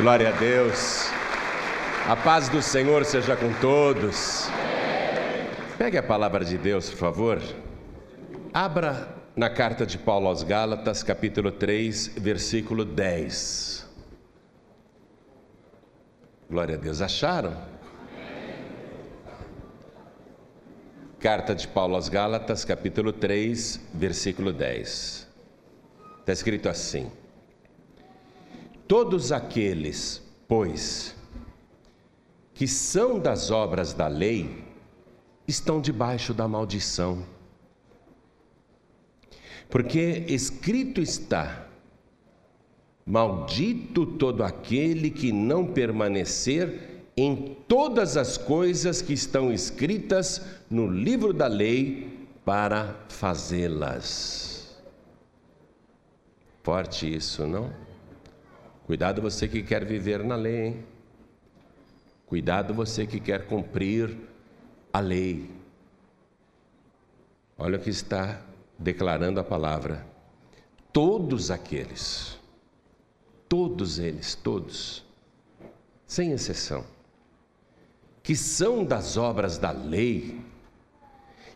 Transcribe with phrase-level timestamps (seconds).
[0.00, 1.10] Glória a Deus.
[2.08, 4.48] A paz do Senhor seja com todos.
[5.76, 7.42] Pegue a palavra de Deus, por favor.
[8.50, 13.86] Abra na carta de Paulo aos Gálatas, capítulo 3, versículo 10.
[16.48, 17.02] Glória a Deus.
[17.02, 17.54] Acharam?
[21.18, 25.28] Carta de Paulo aos Gálatas, capítulo 3, versículo 10.
[26.20, 27.12] Está escrito assim:
[28.90, 31.14] Todos aqueles, pois,
[32.52, 34.64] que são das obras da lei,
[35.46, 37.24] estão debaixo da maldição.
[39.68, 41.68] Porque escrito está:
[43.06, 51.32] Maldito todo aquele que não permanecer em todas as coisas que estão escritas no livro
[51.32, 54.76] da lei para fazê-las.
[56.64, 57.88] Forte isso, não?
[58.90, 60.84] Cuidado você que quer viver na lei, hein?
[62.26, 64.18] Cuidado você que quer cumprir
[64.92, 65.48] a lei.
[67.56, 68.42] Olha o que está
[68.76, 70.04] declarando a palavra.
[70.92, 72.36] Todos aqueles,
[73.48, 75.04] todos eles, todos,
[76.04, 76.84] sem exceção,
[78.24, 80.40] que são das obras da lei,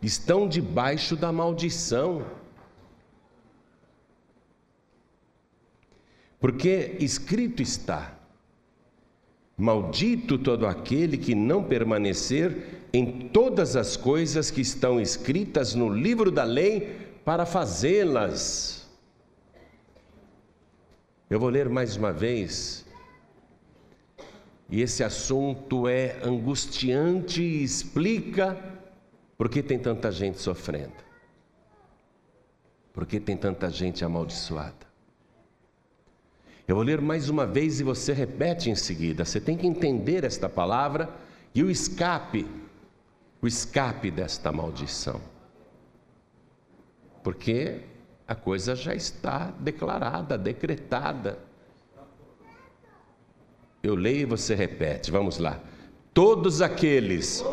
[0.00, 2.24] estão debaixo da maldição.
[6.44, 8.18] Porque escrito está:
[9.56, 16.30] Maldito todo aquele que não permanecer em todas as coisas que estão escritas no livro
[16.30, 18.86] da lei para fazê-las.
[21.30, 22.84] Eu vou ler mais uma vez,
[24.68, 28.62] e esse assunto é angustiante e explica
[29.38, 30.92] por que tem tanta gente sofrendo,
[32.92, 34.93] por que tem tanta gente amaldiçoada.
[36.66, 39.24] Eu vou ler mais uma vez e você repete em seguida.
[39.24, 41.10] Você tem que entender esta palavra
[41.54, 42.46] e o escape,
[43.42, 45.20] o escape desta maldição.
[47.22, 47.80] Porque
[48.26, 51.38] a coisa já está declarada, decretada.
[53.82, 55.10] Eu leio e você repete.
[55.10, 55.60] Vamos lá.
[56.14, 57.44] Todos aqueles,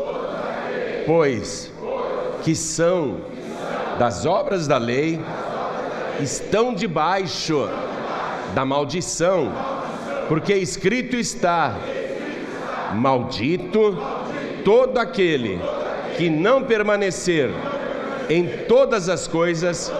[1.04, 1.70] pois,
[2.42, 3.20] que são
[3.98, 5.20] das obras da lei,
[6.18, 7.68] estão debaixo
[8.54, 9.52] da maldição,
[10.28, 11.76] porque escrito está:
[12.94, 13.96] Maldito
[14.64, 15.58] todo aquele
[16.16, 17.50] que não permanecer
[18.28, 19.92] em todas as coisas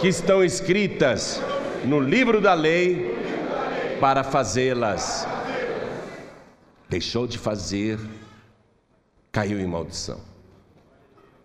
[0.00, 1.40] que estão escritas
[1.84, 3.16] no livro da lei
[4.00, 5.26] para fazê-las.
[6.88, 7.98] Deixou de fazer,
[9.32, 10.20] caiu em maldição.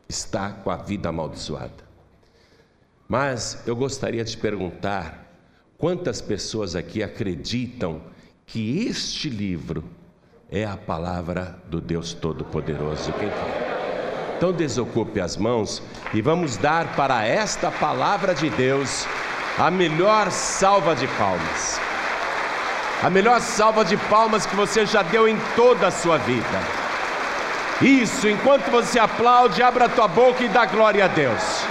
[0.08, 1.90] Está com a vida amaldiçoada.
[3.08, 5.21] Mas eu gostaria de perguntar
[5.82, 8.04] Quantas pessoas aqui acreditam
[8.46, 9.84] que este livro
[10.52, 13.12] é a palavra do Deus Todo-Poderoso?
[14.38, 15.82] Então desocupe as mãos
[16.14, 19.08] e vamos dar para esta palavra de Deus
[19.58, 21.82] a melhor salva de palmas.
[23.02, 26.62] A melhor salva de palmas que você já deu em toda a sua vida.
[27.82, 31.66] Isso, enquanto você aplaude, abra a tua boca e dá glória a Deus.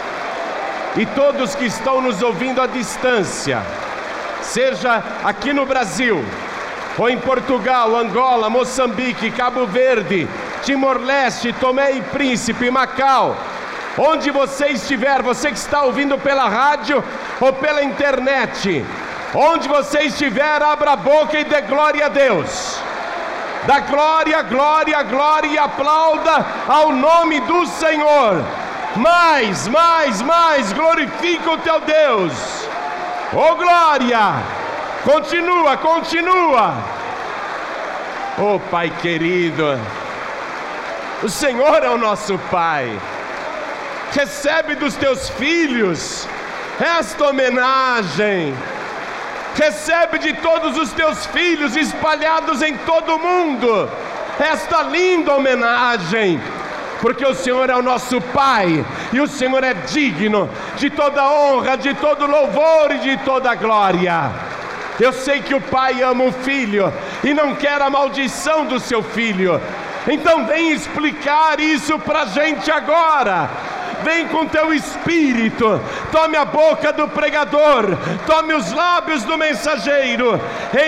[0.97, 3.63] E todos que estão nos ouvindo à distância,
[4.51, 6.25] seja aqui no Brasil,
[6.99, 10.29] ou em Portugal, Angola, Moçambique, Cabo Verde,
[10.65, 13.37] Timor-Leste, Tomé e Príncipe, Macau,
[13.97, 17.03] onde você estiver, você que está ouvindo pela rádio
[17.41, 18.85] ou pela internet,
[19.35, 22.81] onde você estiver, abra a boca e dê glória a Deus.
[23.67, 28.43] Dá glória, glória, glória e aplauda ao nome do Senhor.
[28.97, 32.60] Mais, mais, mais, glorifica o teu Deus.
[33.33, 34.43] Oh glória!
[35.05, 36.75] Continua, continua.
[38.39, 39.79] Oh Pai querido,
[41.23, 42.91] o Senhor é o nosso Pai.
[44.13, 46.27] Recebe dos teus filhos
[46.81, 48.55] esta homenagem.
[49.55, 53.89] Recebe de todos os teus filhos espalhados em todo o mundo
[54.41, 56.41] esta linda homenagem
[57.01, 61.77] porque o Senhor é o nosso Pai e o Senhor é digno de toda honra,
[61.77, 64.31] de todo louvor e de toda glória.
[65.01, 66.93] Eu sei que o pai ama o filho
[67.25, 69.59] e não quer a maldição do seu filho.
[70.07, 73.49] Então vem explicar isso para a gente agora.
[74.03, 75.81] Vem com teu espírito,
[76.11, 80.41] tome a boca do pregador, tome os lábios do mensageiro,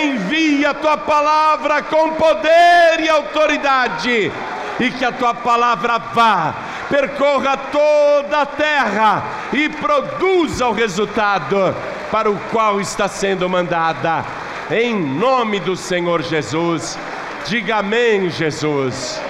[0.02, 4.32] envia a tua palavra com poder e autoridade
[4.80, 6.54] e que a tua palavra vá,
[6.88, 11.74] percorra toda a terra e produza o resultado
[12.10, 14.24] para o qual está sendo mandada.
[14.70, 16.98] Em nome do Senhor Jesus.
[17.46, 19.20] Diga amém, Jesus.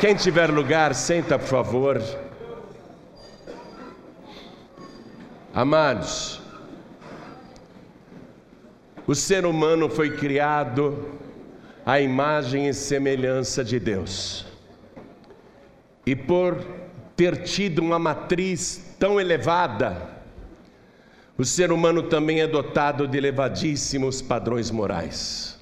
[0.00, 2.02] Quem tiver lugar, senta, por favor.
[5.54, 6.40] Amados,
[9.06, 11.18] o ser humano foi criado
[11.84, 14.51] à imagem e semelhança de Deus.
[16.04, 16.64] E por
[17.16, 20.10] ter tido uma matriz tão elevada,
[21.38, 25.58] o ser humano também é dotado de elevadíssimos padrões morais.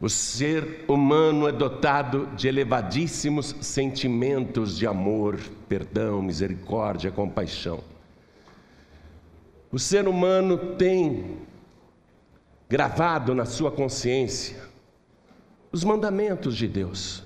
[0.00, 5.38] O ser humano é dotado de elevadíssimos sentimentos de amor,
[5.68, 7.82] perdão, misericórdia, compaixão.
[9.72, 11.38] O ser humano tem
[12.68, 14.56] gravado na sua consciência
[15.72, 17.23] os mandamentos de Deus.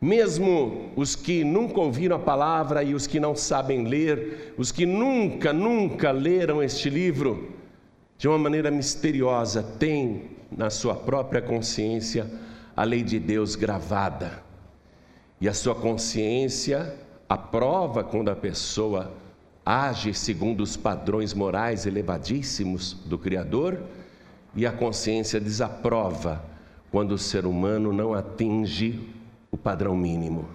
[0.00, 4.86] Mesmo os que nunca ouviram a palavra e os que não sabem ler, os que
[4.86, 7.52] nunca, nunca leram este livro,
[8.16, 12.30] de uma maneira misteriosa, têm na sua própria consciência
[12.76, 14.42] a lei de Deus gravada.
[15.40, 16.94] E a sua consciência
[17.28, 19.12] aprova quando a pessoa
[19.66, 23.80] age segundo os padrões morais elevadíssimos do Criador,
[24.54, 26.42] e a consciência desaprova
[26.90, 29.17] quando o ser humano não atinge
[29.50, 30.48] o padrão mínimo.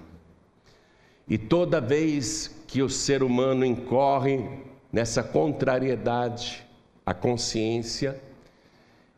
[1.28, 4.48] E toda vez que o ser humano incorre
[4.92, 6.64] nessa contrariedade
[7.06, 8.22] à consciência,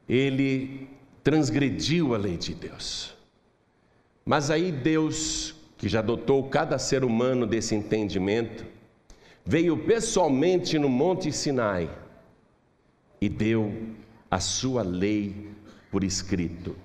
[0.08, 0.88] ele
[1.24, 3.16] transgrediu a lei de Deus.
[4.24, 8.66] Mas aí Deus, que já dotou cada ser humano desse entendimento,
[9.46, 11.90] veio pessoalmente no Monte Sinai
[13.20, 13.74] e deu
[14.30, 15.50] a sua lei
[15.92, 16.76] por escrito.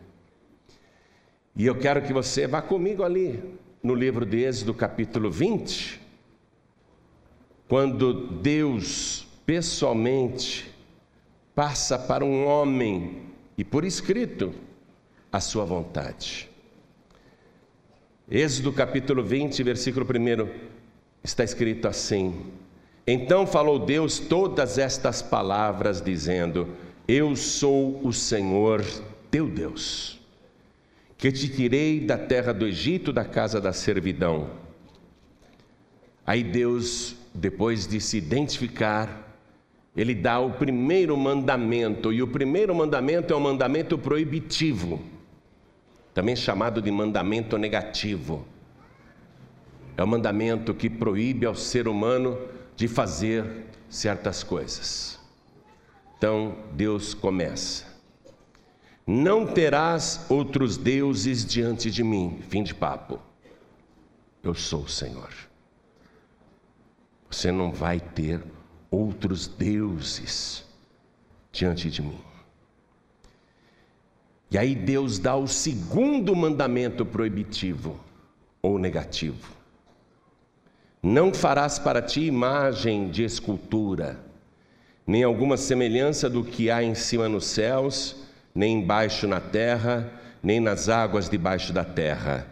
[1.56, 3.42] E eu quero que você vá comigo ali
[3.82, 6.00] no livro de Êxodo, capítulo 20,
[7.68, 10.70] quando Deus pessoalmente
[11.54, 13.22] passa para um homem
[13.56, 14.52] e por escrito
[15.32, 16.48] a sua vontade.
[18.30, 20.48] Êxodo capítulo 20, versículo 1
[21.22, 22.46] está escrito assim:
[23.06, 26.68] Então falou Deus todas estas palavras, dizendo:
[27.08, 28.84] Eu sou o Senhor
[29.30, 30.19] teu Deus,
[31.20, 34.48] que te tirei da terra do Egito, da casa da servidão.
[36.26, 39.36] Aí Deus, depois de se identificar,
[39.94, 45.02] ele dá o primeiro mandamento, e o primeiro mandamento é um mandamento proibitivo,
[46.14, 48.46] também chamado de mandamento negativo.
[49.98, 52.38] É o mandamento que proíbe ao ser humano
[52.74, 55.20] de fazer certas coisas.
[56.16, 57.84] Então Deus começa:
[59.06, 62.40] Não terás outros deuses diante de mim.
[62.48, 63.18] Fim de papo.
[64.42, 65.30] Eu sou o Senhor.
[67.30, 68.42] Você não vai ter
[68.90, 70.64] outros deuses
[71.52, 72.20] diante de mim.
[74.50, 78.00] E aí Deus dá o segundo mandamento proibitivo
[78.60, 79.48] ou negativo.
[81.02, 84.18] Não farás para ti imagem de escultura,
[85.06, 88.16] nem alguma semelhança do que há em cima nos céus,
[88.54, 90.10] nem embaixo na terra,
[90.42, 92.46] nem nas águas debaixo da terra.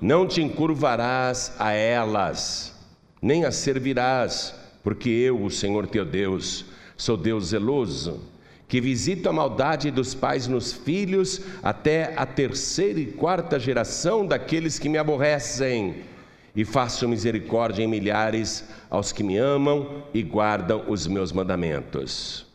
[0.00, 2.74] Não te encurvarás a elas,
[3.20, 6.64] nem as servirás, porque eu, o Senhor teu Deus,
[6.96, 8.20] sou Deus zeloso,
[8.66, 14.78] que visito a maldade dos pais nos filhos até a terceira e quarta geração daqueles
[14.78, 16.02] que me aborrecem
[16.54, 22.46] e faço misericórdia em milhares aos que me amam e guardam os meus mandamentos.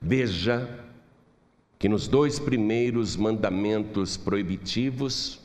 [0.00, 0.68] Veja
[1.80, 5.40] que nos dois primeiros mandamentos proibitivos,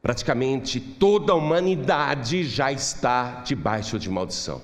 [0.00, 4.62] praticamente toda a humanidade já está debaixo de maldição,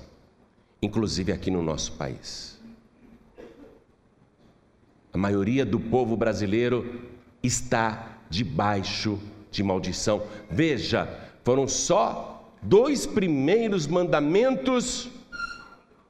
[0.80, 2.60] inclusive aqui no nosso país.
[5.12, 7.02] A maioria do povo brasileiro
[7.42, 9.18] está debaixo
[9.50, 10.22] de maldição.
[10.48, 11.08] Veja,
[11.42, 15.10] foram só dois primeiros mandamentos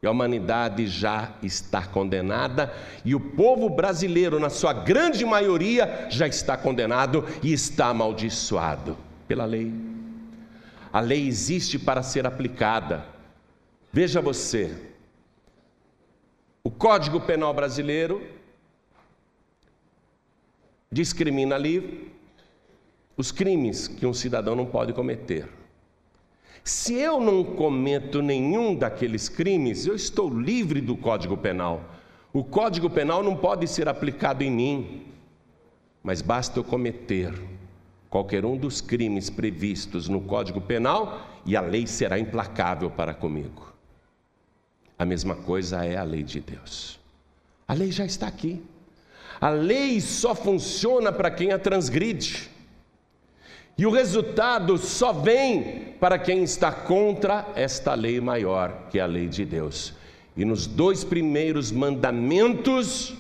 [0.07, 2.73] a humanidade já está condenada
[3.05, 8.97] e o povo brasileiro, na sua grande maioria, já está condenado e está amaldiçoado
[9.27, 9.73] pela lei.
[10.93, 13.05] A lei existe para ser aplicada.
[13.93, 14.75] Veja você,
[16.63, 18.27] o Código Penal brasileiro
[20.91, 22.13] discrimina ali
[23.17, 25.49] os crimes que um cidadão não pode cometer.
[26.67, 31.81] Se eu não cometo nenhum daqueles crimes, eu estou livre do Código Penal.
[32.33, 35.07] O Código Penal não pode ser aplicado em mim,
[36.03, 37.33] mas basta eu cometer
[38.11, 43.73] qualquer um dos crimes previstos no Código Penal e a lei será implacável para comigo.
[44.99, 46.99] A mesma coisa é a lei de Deus.
[47.69, 48.61] A lei já está aqui.
[49.41, 52.56] A lei só funciona para quem a transgride.
[53.79, 59.07] E o resultado só vem para quem está contra esta lei maior, que é a
[59.07, 59.93] lei de Deus.
[60.35, 63.15] E nos dois primeiros mandamentos,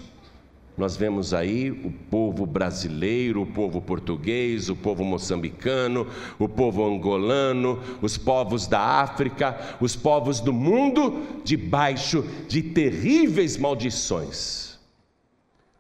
[0.77, 6.07] nós vemos aí o povo brasileiro, o povo português, o povo moçambicano,
[6.39, 14.79] o povo angolano, os povos da África, os povos do mundo debaixo de terríveis maldições.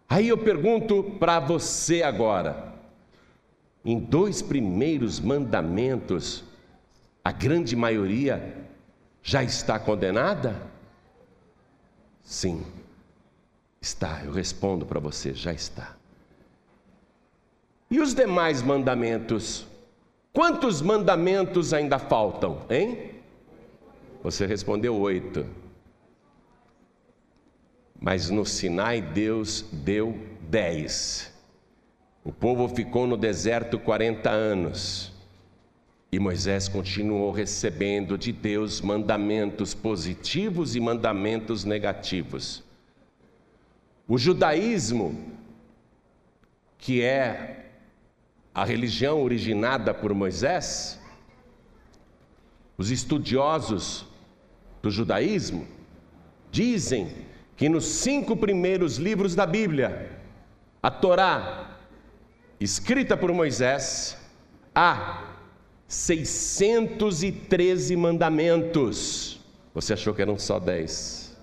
[0.09, 2.75] Aí eu pergunto para você agora:
[3.86, 6.42] em dois primeiros mandamentos,
[7.22, 8.66] a grande maioria
[9.22, 10.60] já está condenada?
[12.24, 12.66] Sim,
[13.80, 14.24] está.
[14.24, 15.94] Eu respondo para você: já está.
[17.88, 19.64] E os demais mandamentos?
[20.32, 23.12] Quantos mandamentos ainda faltam, hein?
[24.24, 25.46] Você respondeu oito.
[27.98, 31.35] Mas no Sinai Deus deu dez.
[32.26, 35.12] O povo ficou no deserto 40 anos.
[36.11, 42.64] E Moisés continuou recebendo de Deus mandamentos positivos e mandamentos negativos.
[44.09, 45.37] O judaísmo,
[46.78, 47.66] que é
[48.52, 51.00] a religião originada por Moisés,
[52.76, 54.04] os estudiosos
[54.83, 55.64] do judaísmo
[56.50, 57.09] dizem
[57.56, 60.11] que nos cinco primeiros livros da Bíblia,
[60.83, 61.65] a Torá,
[62.60, 64.18] escrita por Moisés,
[64.75, 65.36] há
[65.88, 69.40] 613 mandamentos.
[69.75, 71.36] Você achou que eram só 10?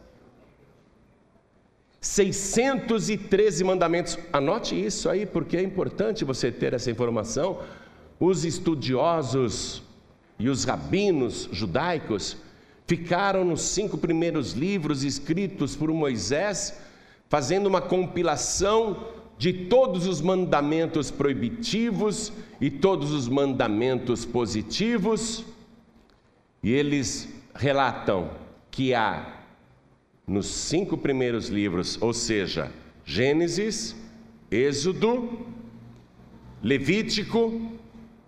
[2.01, 4.17] 613 mandamentos.
[4.31, 7.61] Anote isso aí, porque é importante você ter essa informação.
[8.19, 9.81] Os estudiosos
[10.37, 12.37] e os rabinos judaicos
[12.85, 16.77] ficaram nos cinco primeiros livros escritos por Moisés,
[17.29, 19.07] fazendo uma compilação
[19.43, 22.31] de todos os mandamentos proibitivos
[22.61, 25.43] e todos os mandamentos positivos,
[26.63, 28.29] e eles relatam
[28.71, 29.43] que há
[30.25, 32.71] nos cinco primeiros livros, ou seja,
[33.03, 33.93] Gênesis,
[34.49, 35.45] Êxodo,
[36.61, 37.69] Levítico,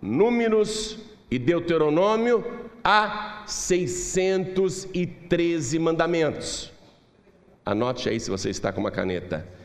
[0.02, 0.98] Números
[1.30, 2.44] e Deuteronômio,
[2.84, 6.70] há 613 mandamentos.
[7.64, 9.55] Anote aí se você está com uma caneta.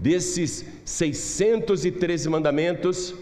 [0.00, 3.14] Desses 613 mandamentos,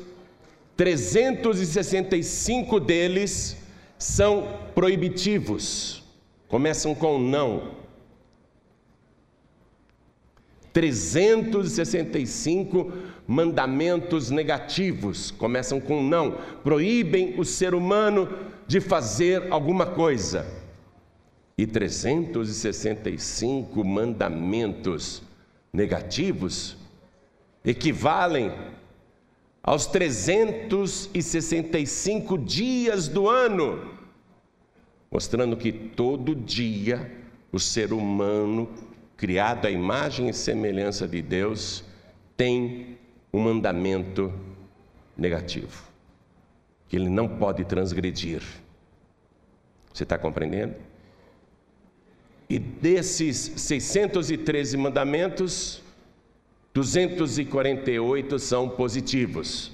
[0.77, 3.57] 365 deles
[3.99, 6.05] são proibitivos,
[6.47, 7.77] começam com não.
[10.73, 12.93] 365
[13.27, 18.29] mandamentos negativos começam com não, proíbem o ser humano
[18.69, 20.47] de fazer alguma coisa.
[21.59, 25.27] E 365 mandamentos
[25.73, 26.77] negativos
[27.65, 28.53] equivalem
[29.63, 33.95] aos 365 dias do ano,
[35.11, 37.11] mostrando que todo dia
[37.53, 38.69] o ser humano,
[39.17, 41.85] criado à imagem e semelhança de Deus,
[42.37, 42.97] tem
[43.33, 44.33] um mandamento
[45.17, 45.83] negativo,
[46.89, 48.43] que ele não pode transgredir.
[49.93, 50.77] Você está compreendendo?
[52.49, 55.83] E desses 613 mandamentos,
[56.73, 59.69] 248 são positivos.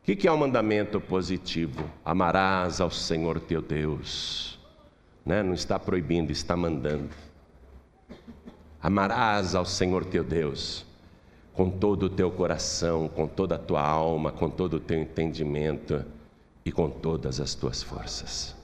[0.00, 1.88] O que é um mandamento positivo?
[2.04, 4.58] Amarás ao Senhor teu Deus.
[5.24, 5.42] Né?
[5.42, 7.10] Não está proibindo, está mandando.
[8.82, 10.84] Amarás ao Senhor teu Deus
[11.54, 16.04] com todo o teu coração, com toda a tua alma, com todo o teu entendimento
[16.64, 18.56] e com todas as tuas forças.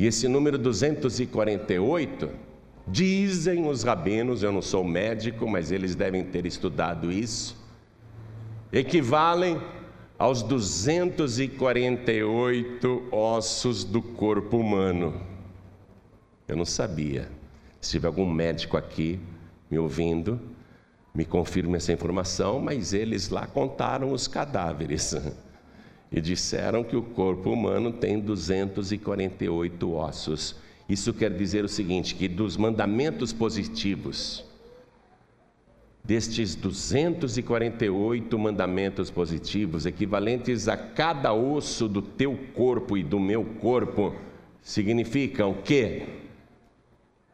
[0.00, 2.30] E esse número 248,
[2.88, 7.54] dizem os rabinos, eu não sou médico, mas eles devem ter estudado isso,
[8.72, 9.60] equivalem
[10.18, 15.20] aos 248 ossos do corpo humano.
[16.48, 17.28] Eu não sabia.
[17.78, 19.20] Se tiver algum médico aqui
[19.70, 20.40] me ouvindo,
[21.14, 25.14] me confirme essa informação, mas eles lá contaram os cadáveres.
[26.12, 30.56] e disseram que o corpo humano tem 248 ossos.
[30.88, 34.44] Isso quer dizer o seguinte: que dos mandamentos positivos,
[36.02, 44.12] destes 248 mandamentos positivos, equivalentes a cada osso do teu corpo e do meu corpo,
[44.60, 46.02] significam que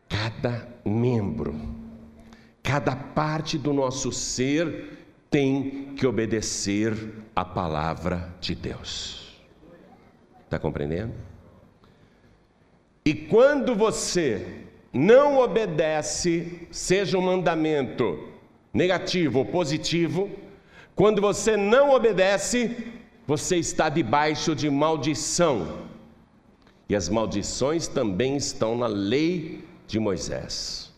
[0.06, 1.54] cada membro,
[2.62, 4.95] cada parte do nosso ser
[5.36, 6.96] tem que obedecer
[7.34, 9.38] a palavra de Deus.
[10.42, 11.12] Está compreendendo?
[13.04, 14.64] E quando você
[14.94, 18.32] não obedece, seja um mandamento
[18.72, 20.30] negativo ou positivo,
[20.94, 22.94] quando você não obedece,
[23.26, 25.82] você está debaixo de maldição.
[26.88, 30.94] E as maldições também estão na lei de Moisés.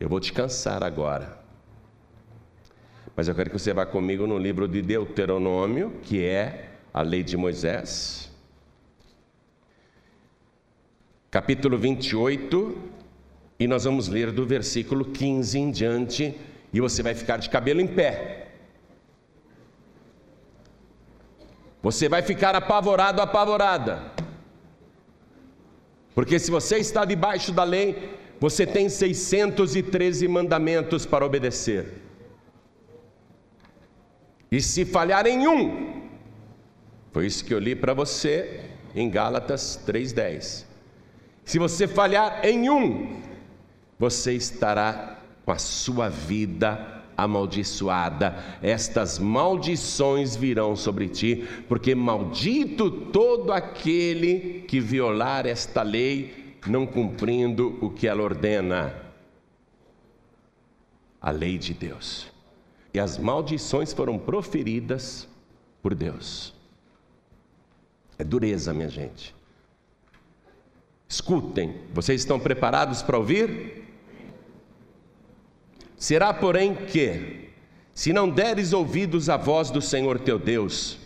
[0.00, 1.45] Eu vou te cansar agora.
[3.16, 7.22] Mas eu quero que você vá comigo no livro de Deuteronômio, que é a lei
[7.22, 8.30] de Moisés.
[11.30, 12.76] Capítulo 28,
[13.58, 16.38] e nós vamos ler do versículo 15 em diante,
[16.70, 18.48] e você vai ficar de cabelo em pé.
[21.82, 24.12] Você vai ficar apavorado, apavorada.
[26.14, 32.05] Porque se você está debaixo da lei, você tem 613 mandamentos para obedecer.
[34.50, 36.08] E se falhar em um,
[37.12, 38.60] foi isso que eu li para você
[38.94, 40.66] em Gálatas 3:10.
[41.44, 43.22] Se você falhar em um,
[43.98, 53.52] você estará com a sua vida amaldiçoada, estas maldições virão sobre ti, porque maldito todo
[53.52, 58.94] aquele que violar esta lei, não cumprindo o que ela ordena.
[61.20, 62.35] A lei de Deus.
[62.96, 65.28] E as maldições foram proferidas
[65.82, 66.54] por Deus.
[68.18, 69.34] É dureza, minha gente.
[71.06, 73.84] Escutem, vocês estão preparados para ouvir?
[75.98, 77.50] Será, porém, que,
[77.92, 80.96] se não deres ouvidos à voz do Senhor teu Deus,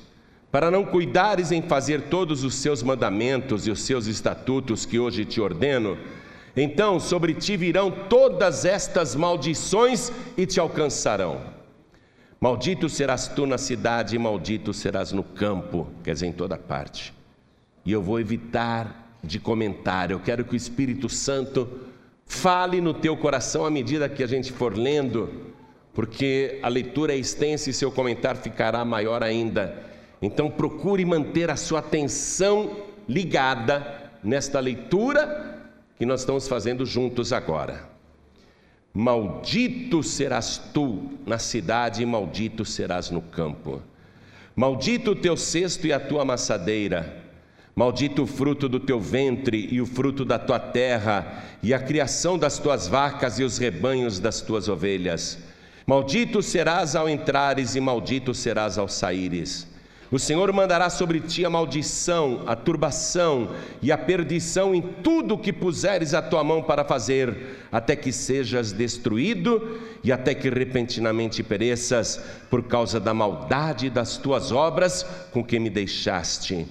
[0.48, 5.24] para não cuidares em fazer todos os seus mandamentos e os seus estatutos que hoje
[5.24, 5.98] te ordeno,
[6.56, 11.58] então sobre ti virão todas estas maldições e te alcançarão.
[12.40, 17.12] Maldito serás tu na cidade e maldito serás no campo, quer dizer, em toda parte.
[17.84, 21.90] E eu vou evitar de comentar, eu quero que o Espírito Santo
[22.30, 25.52] Fale no teu coração à medida que a gente for lendo,
[25.92, 29.82] porque a leitura é extensa e seu comentário ficará maior ainda.
[30.22, 35.60] Então procure manter a sua atenção ligada nesta leitura
[35.98, 37.89] que nós estamos fazendo juntos agora.
[38.92, 43.82] Maldito serás tu na cidade e maldito serás no campo.
[44.54, 47.20] Maldito o teu cesto e a tua amassadeira
[47.80, 52.36] Maldito o fruto do teu ventre e o fruto da tua terra, e a criação
[52.36, 55.38] das tuas vacas e os rebanhos das tuas ovelhas.
[55.86, 59.66] Maldito serás ao entrares e maldito serás ao saíres.
[60.12, 65.38] O Senhor mandará sobre ti a maldição, a turbação e a perdição em tudo o
[65.38, 71.44] que puseres a tua mão para fazer, até que sejas destruído e até que repentinamente
[71.44, 72.20] pereças
[72.50, 76.66] por causa da maldade das tuas obras com que me deixaste.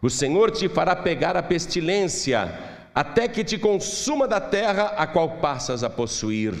[0.00, 2.56] O Senhor te fará pegar a pestilência,
[2.94, 6.54] até que te consuma da terra a qual passas a possuir.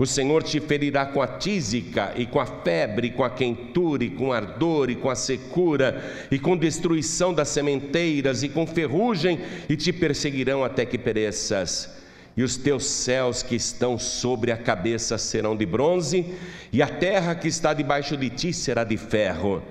[0.00, 4.08] O Senhor te ferirá com a tísica, e com a febre, com a quentura, e
[4.08, 9.76] com ardor, e com a secura, e com destruição das sementeiras, e com ferrugem, e
[9.76, 11.96] te perseguirão até que pereças.
[12.34, 16.24] E os teus céus que estão sobre a cabeça serão de bronze,
[16.72, 19.62] e a terra que está debaixo de ti será de ferro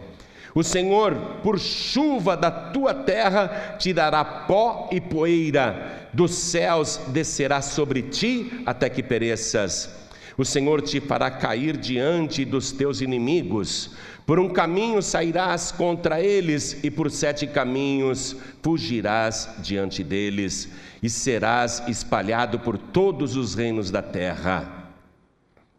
[0.53, 7.61] o Senhor, por chuva da tua terra, te dará pó e poeira, dos céus descerá
[7.61, 10.08] sobre ti até que pereças.
[10.39, 13.91] O Senhor te fará cair diante dos teus inimigos.
[14.25, 20.69] Por um caminho sairás contra eles, e por sete caminhos fugirás diante deles,
[21.03, 24.93] e serás espalhado por todos os reinos da terra.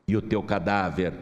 [0.07, 1.15] E o teu cadáver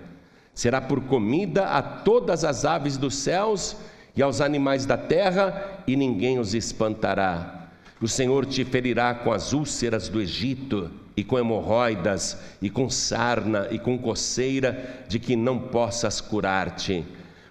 [0.53, 3.77] será por comida a todas as aves dos céus
[4.17, 7.69] e aos animais da terra, e ninguém os espantará.
[8.01, 13.67] O Senhor te ferirá com as úlceras do Egito, e com hemorroidas, e com sarna,
[13.73, 17.05] e com coceira, de que não possas curar-te.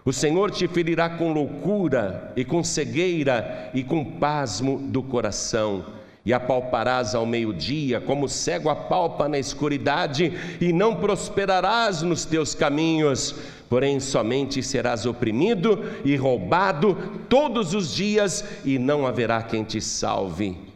[0.05, 5.83] O Senhor te ferirá com loucura, e com cegueira, e com pasmo do coração
[6.25, 13.33] e apalparás ao meio-dia, como cego apalpa na escuridade, e não prosperarás nos teus caminhos,
[13.69, 16.97] porém somente serás oprimido e roubado
[17.29, 20.66] todos os dias, e não haverá quem te salve.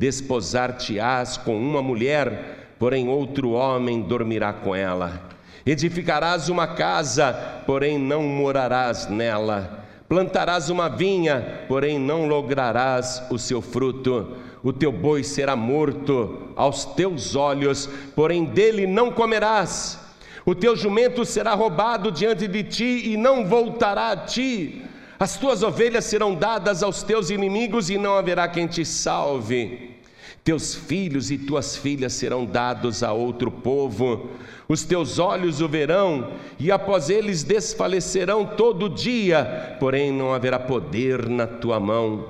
[0.00, 5.28] Desposar-te-ás com uma mulher, porém outro homem dormirá com ela.
[5.66, 9.84] Edificarás uma casa, porém não morarás nela.
[10.08, 16.84] Plantarás uma vinha, porém não lograrás o seu fruto o teu boi será morto aos
[16.84, 19.98] teus olhos, porém dele não comerás.
[20.44, 24.84] O teu jumento será roubado diante de ti e não voltará a ti.
[25.18, 29.89] As tuas ovelhas serão dadas aos teus inimigos e não haverá quem te salve.
[30.50, 34.30] Teus filhos e tuas filhas serão dados a outro povo,
[34.68, 41.28] os teus olhos o verão, e após eles desfalecerão todo dia, porém não haverá poder
[41.28, 42.28] na tua mão.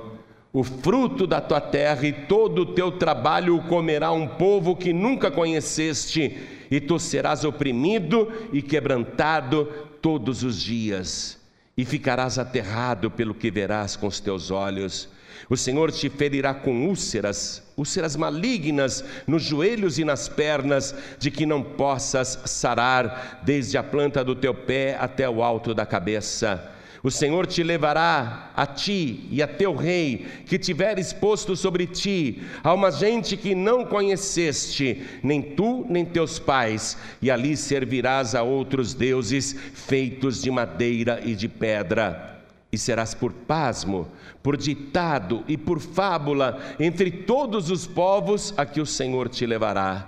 [0.53, 4.93] O fruto da tua terra e todo o teu trabalho o comerá um povo que
[4.93, 6.37] nunca conheceste,
[6.69, 9.65] e tu serás oprimido e quebrantado
[9.99, 11.39] todos os dias,
[11.77, 15.09] e ficarás aterrado pelo que verás com os teus olhos
[15.49, 21.45] o Senhor te ferirá com úlceras, úlceras malignas nos joelhos e nas pernas, de que
[21.45, 26.71] não possas sarar, desde a planta do teu pé até o alto da cabeça.
[27.03, 32.43] O Senhor te levará a ti e a teu rei, que tiveres posto sobre ti,
[32.63, 38.43] a uma gente que não conheceste, nem tu nem teus pais, e ali servirás a
[38.43, 42.39] outros deuses feitos de madeira e de pedra.
[42.71, 44.07] E serás por pasmo,
[44.43, 50.07] por ditado e por fábula entre todos os povos a que o Senhor te levará.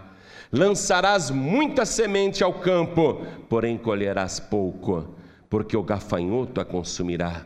[0.52, 5.16] Lançarás muita semente ao campo, porém colherás pouco,
[5.54, 7.46] porque o gafanhoto a consumirá.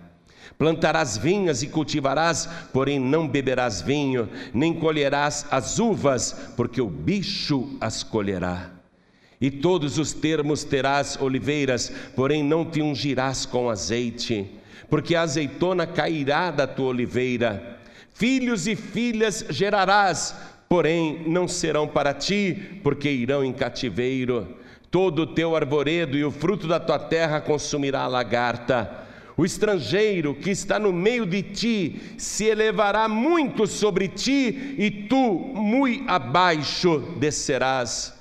[0.58, 7.76] Plantarás vinhas e cultivarás, porém não beberás vinho, nem colherás as uvas, porque o bicho
[7.82, 8.72] as colherá.
[9.42, 14.58] E todos os termos terás oliveiras, porém não te ungirás com azeite
[14.90, 17.78] porque a azeitona cairá da tua oliveira.
[18.14, 20.34] Filhos e filhas gerarás,
[20.70, 24.56] porém não serão para ti, porque irão em cativeiro.
[24.90, 29.06] Todo o teu arvoredo e o fruto da tua terra consumirá a lagarta.
[29.36, 35.32] O estrangeiro que está no meio de ti se elevará muito sobre ti, e tu,
[35.54, 38.14] muito abaixo, descerás.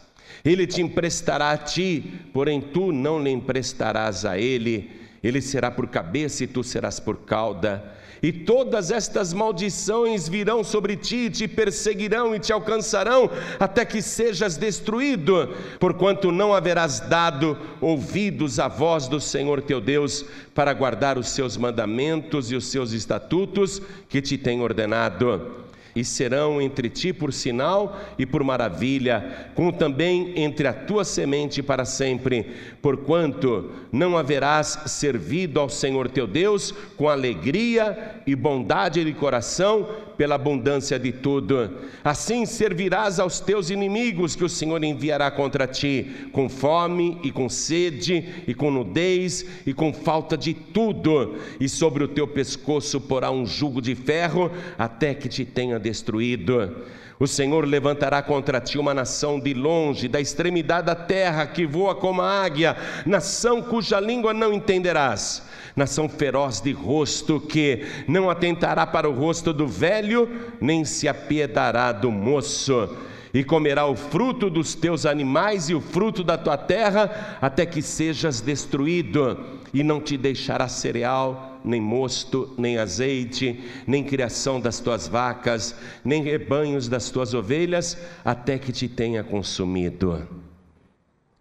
[0.44, 5.88] Ele te emprestará a ti, porém tu não lhe emprestarás a ele ele será por
[5.88, 7.95] cabeça e tu serás por cauda.
[8.22, 14.56] E todas estas maldições virão sobre ti, te perseguirão e te alcançarão, até que sejas
[14.56, 20.24] destruído, porquanto não haverás dado ouvidos à voz do Senhor teu Deus,
[20.54, 26.60] para guardar os seus mandamentos e os seus estatutos que te tem ordenado e serão
[26.60, 32.46] entre ti por sinal e por maravilha, como também entre a tua semente para sempre,
[32.82, 40.34] porquanto não haverás servido ao Senhor teu Deus com alegria e bondade de coração, pela
[40.34, 41.70] abundância de tudo.
[42.02, 47.48] Assim servirás aos teus inimigos que o Senhor enviará contra ti, com fome e com
[47.48, 53.30] sede e com nudez e com falta de tudo, e sobre o teu pescoço porá
[53.30, 56.76] um jugo de ferro até que te tenha destruído.
[57.18, 61.94] O Senhor levantará contra ti uma nação de longe, da extremidade da terra, que voa
[61.94, 65.42] como a águia, nação cuja língua não entenderás
[65.76, 70.26] nação feroz de rosto que não atentará para o rosto do velho,
[70.58, 72.96] nem se apiedará do moço.
[73.34, 77.82] E comerá o fruto dos teus animais e o fruto da tua terra, até que
[77.82, 79.38] sejas destruído,
[79.74, 85.74] e não te deixará cereal, nem mosto, nem azeite, nem criação das tuas vacas,
[86.04, 90.26] nem rebanhos das tuas ovelhas, até que te tenha consumido.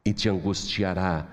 [0.03, 1.27] E te angustiará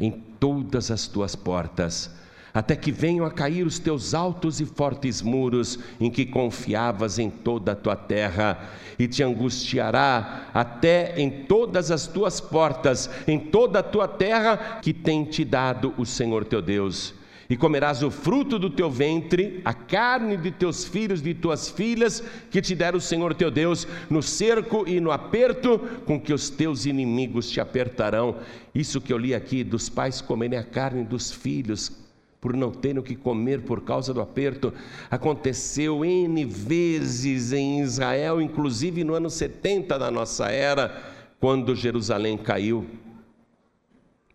[0.00, 2.10] em todas as tuas portas
[2.52, 7.30] até que venham a cair os teus altos e fortes muros, em que confiavas em
[7.30, 8.58] toda a tua terra,
[8.98, 14.92] e te angustiará até em todas as tuas portas, em toda a tua terra que
[14.92, 17.14] tem te dado o Senhor teu Deus.
[17.50, 22.22] E comerás o fruto do teu ventre, a carne de teus filhos de tuas filhas,
[22.50, 26.50] que te der o Senhor teu Deus, no cerco e no aperto, com que os
[26.50, 28.36] teus inimigos te apertarão.
[28.74, 31.90] Isso que eu li aqui, dos pais comerem a carne dos filhos,
[32.38, 34.70] por não terem o que comer por causa do aperto.
[35.10, 41.02] Aconteceu N vezes em Israel, inclusive no ano 70 da nossa era,
[41.40, 42.86] quando Jerusalém caiu.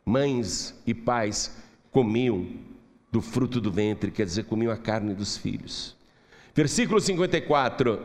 [0.04, 1.56] Mães e pais
[1.92, 2.73] comiam
[3.14, 5.96] do fruto do ventre, quer dizer, comiam a carne dos filhos.
[6.56, 8.00] Versículo 54.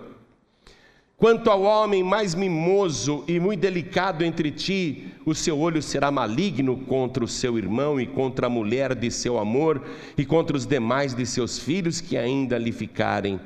[1.16, 6.76] Quanto ao homem mais mimoso e muito delicado entre ti, o seu olho será maligno
[6.76, 9.82] contra o seu irmão e contra a mulher de seu amor
[10.16, 13.40] e contra os demais de seus filhos que ainda lhe ficarem.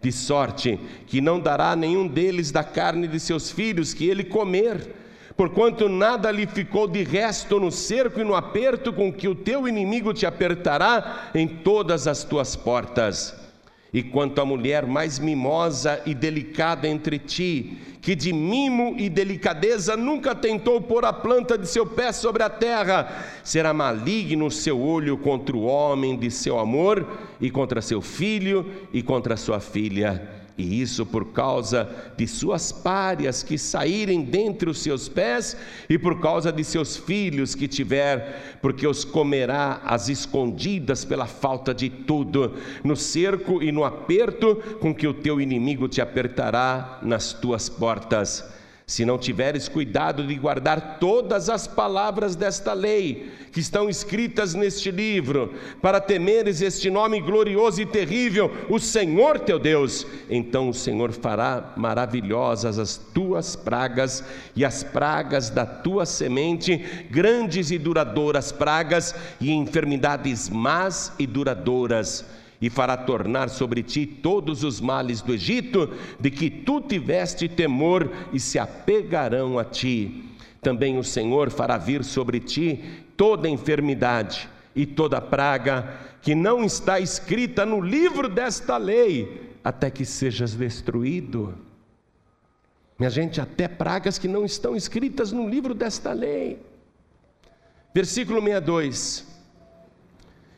[0.00, 5.01] De sorte que não dará nenhum deles da carne de seus filhos que ele comer,
[5.36, 9.66] porquanto nada lhe ficou de resto no cerco e no aperto com que o teu
[9.66, 13.40] inimigo te apertará em todas as tuas portas.
[13.92, 19.96] E quanto à mulher mais mimosa e delicada entre ti, que de mimo e delicadeza
[19.96, 24.80] nunca tentou pôr a planta de seu pé sobre a terra, será maligno o seu
[24.80, 27.06] olho contra o homem de seu amor,
[27.38, 33.42] e contra seu filho, e contra sua filha, e isso por causa de suas párias
[33.42, 35.56] que saírem dentre os seus pés,
[35.88, 41.74] e por causa de seus filhos que tiver, porque os comerá às escondidas pela falta
[41.74, 47.32] de tudo, no cerco e no aperto com que o teu inimigo te apertará nas
[47.32, 48.61] tuas portas
[48.92, 54.90] se não tiveres cuidado de guardar todas as palavras desta lei, que estão escritas neste
[54.90, 61.10] livro, para temeres este nome glorioso e terrível, o Senhor teu Deus, então o Senhor
[61.10, 64.22] fará maravilhosas as tuas pragas
[64.54, 66.76] e as pragas da tua semente,
[67.10, 72.26] grandes e duradouras pragas e enfermidades más e duradouras
[72.62, 78.08] e fará tornar sobre ti todos os males do Egito, de que tu tiveste temor,
[78.32, 80.30] e se apegarão a ti.
[80.60, 82.80] Também o Senhor fará vir sobre ti
[83.16, 90.04] toda enfermidade e toda praga que não está escrita no livro desta lei, até que
[90.04, 91.58] sejas destruído.
[92.96, 96.64] Minha gente, até pragas que não estão escritas no livro desta lei.
[97.92, 99.31] Versículo 62.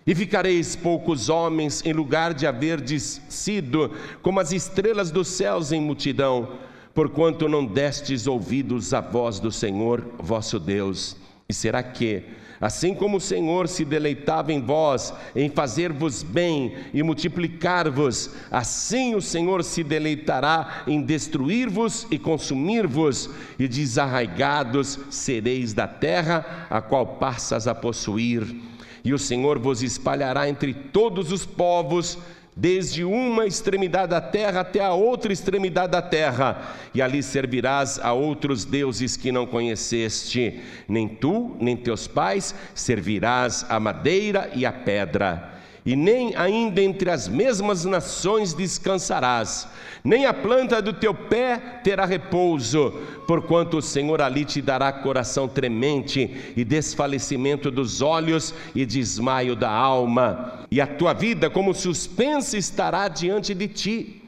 [0.06, 3.90] E ficareis poucos homens em lugar de haverdes sido
[4.20, 6.58] como as estrelas dos céus em multidão,
[6.92, 11.16] porquanto não destes ouvidos à voz do Senhor vosso Deus.
[11.48, 12.22] E será que,
[12.60, 19.22] assim como o Senhor se deleitava em vós, em fazer-vos bem e multiplicar-vos, assim o
[19.22, 27.66] Senhor se deleitará em destruir-vos e consumir-vos, e desarraigados sereis da terra, a qual passas
[27.66, 28.73] a possuir
[29.04, 32.18] e o Senhor vos espalhará entre todos os povos,
[32.56, 38.12] desde uma extremidade da terra até a outra extremidade da terra, e ali servirás a
[38.12, 44.72] outros deuses que não conheceste, nem tu, nem teus pais servirás a madeira e a
[44.72, 45.53] pedra
[45.86, 49.68] e nem ainda entre as mesmas nações descansarás,
[50.02, 52.90] nem a planta do teu pé terá repouso,
[53.26, 59.70] porquanto o Senhor ali te dará coração tremente e desfalecimento dos olhos e desmaio da
[59.70, 64.20] alma, e a tua vida como suspensa estará diante de ti.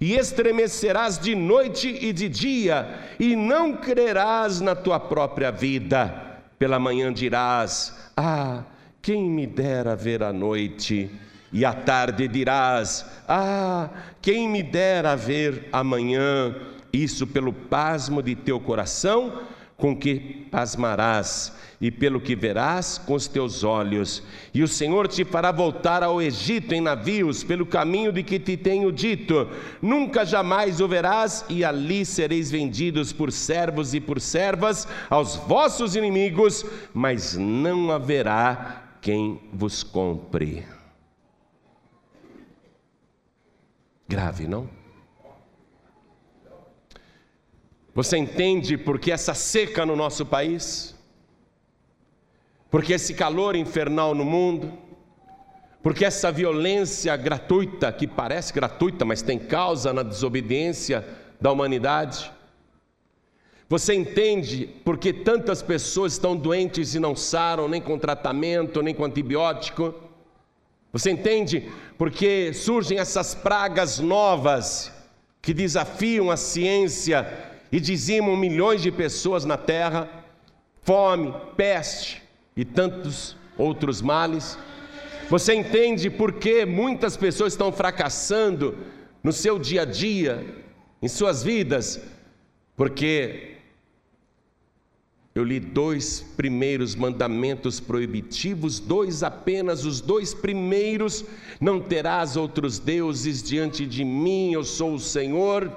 [0.00, 2.88] E estremecerás de noite e de dia,
[3.20, 6.40] e não crerás na tua própria vida.
[6.58, 8.64] Pela manhã dirás: Ah,
[9.02, 11.10] quem me dera ver a noite,
[11.52, 13.90] e à tarde dirás: Ah,
[14.22, 16.54] quem me dera ver amanhã,
[16.92, 19.42] isso pelo pasmo de teu coração,
[19.76, 24.22] com que pasmarás, e pelo que verás com os teus olhos.
[24.54, 28.56] E o Senhor te fará voltar ao Egito em navios, pelo caminho de que te
[28.56, 29.48] tenho dito.
[29.82, 35.96] Nunca jamais o verás, e ali sereis vendidos por servos e por servas aos vossos
[35.96, 40.64] inimigos, mas não haverá quem vos compre.
[44.08, 44.70] Grave, não?
[47.92, 50.94] Você entende por que essa seca no nosso país?
[52.70, 54.72] Porque esse calor infernal no mundo?
[55.82, 61.04] Porque essa violência gratuita, que parece gratuita, mas tem causa na desobediência
[61.40, 62.32] da humanidade?
[63.68, 68.94] Você entende por que tantas pessoas estão doentes e não saram, nem com tratamento, nem
[68.94, 69.94] com antibiótico?
[70.92, 74.92] Você entende por que surgem essas pragas novas
[75.40, 77.26] que desafiam a ciência
[77.70, 80.08] e dizimam milhões de pessoas na terra?
[80.82, 82.22] Fome, peste
[82.54, 84.58] e tantos outros males?
[85.30, 88.76] Você entende por que muitas pessoas estão fracassando
[89.22, 90.44] no seu dia a dia,
[91.00, 92.02] em suas vidas?
[92.76, 93.51] Porque
[95.34, 101.24] eu li dois primeiros mandamentos proibitivos, dois apenas, os dois primeiros:
[101.58, 105.72] não terás outros deuses diante de mim, eu sou o Senhor.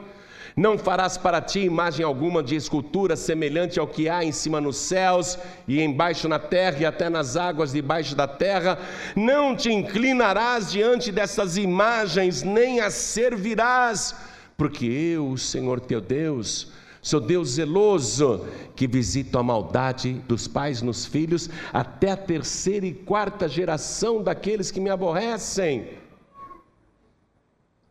[0.58, 4.78] Não farás para ti imagem alguma de escultura semelhante ao que há em cima nos
[4.78, 5.38] céus
[5.68, 8.80] e embaixo na terra e até nas águas debaixo da terra.
[9.18, 14.15] Não te inclinarás diante dessas imagens, nem as servirás,
[14.56, 16.72] porque eu, o Senhor teu Deus,
[17.06, 22.96] Sou Deus zeloso que visita a maldade dos pais nos filhos até a terceira e
[22.96, 26.00] quarta geração daqueles que me aborrecem.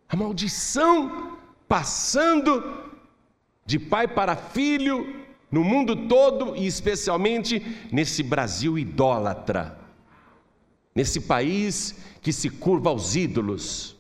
[0.09, 2.61] A maldição passando
[3.65, 9.79] de pai para filho no mundo todo e especialmente nesse Brasil idólatra,
[10.93, 13.97] nesse país que se curva aos ídolos,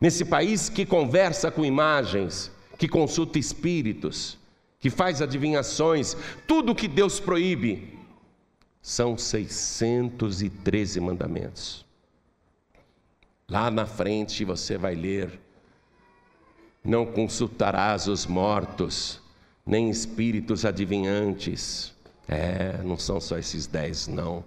[0.00, 4.38] nesse país que conversa com imagens que consulta espíritos,
[4.78, 6.16] que faz adivinhações,
[6.46, 7.98] tudo que Deus proíbe.
[8.80, 11.84] São 613 mandamentos.
[13.46, 15.38] Lá na frente você vai ler
[16.82, 19.20] Não consultarás os mortos,
[19.66, 21.92] nem espíritos adivinhantes.
[22.26, 24.42] É, não são só esses dez, não.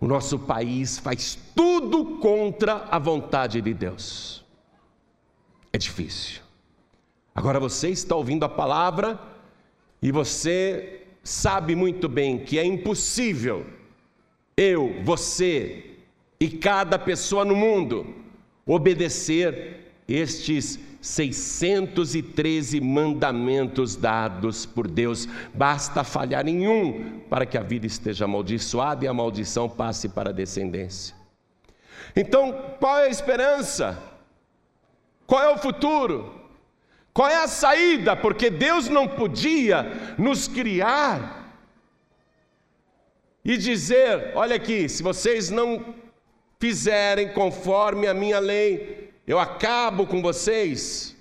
[0.00, 4.42] O nosso país faz tudo contra a vontade de Deus.
[5.70, 6.47] É difícil.
[7.38, 9.16] Agora você está ouvindo a palavra
[10.02, 13.64] e você sabe muito bem que é impossível
[14.56, 15.98] eu, você
[16.40, 18.12] e cada pessoa no mundo
[18.66, 25.28] obedecer estes 613 mandamentos dados por Deus.
[25.54, 30.30] Basta falhar em um para que a vida esteja amaldiçoada e a maldição passe para
[30.30, 31.14] a descendência.
[32.16, 33.96] Então, qual é a esperança?
[35.24, 36.37] Qual é o futuro?
[37.12, 38.16] Qual é a saída?
[38.16, 41.38] Porque Deus não podia nos criar
[43.44, 45.94] e dizer: olha aqui, se vocês não
[46.60, 51.16] fizerem conforme a minha lei, eu acabo com vocês.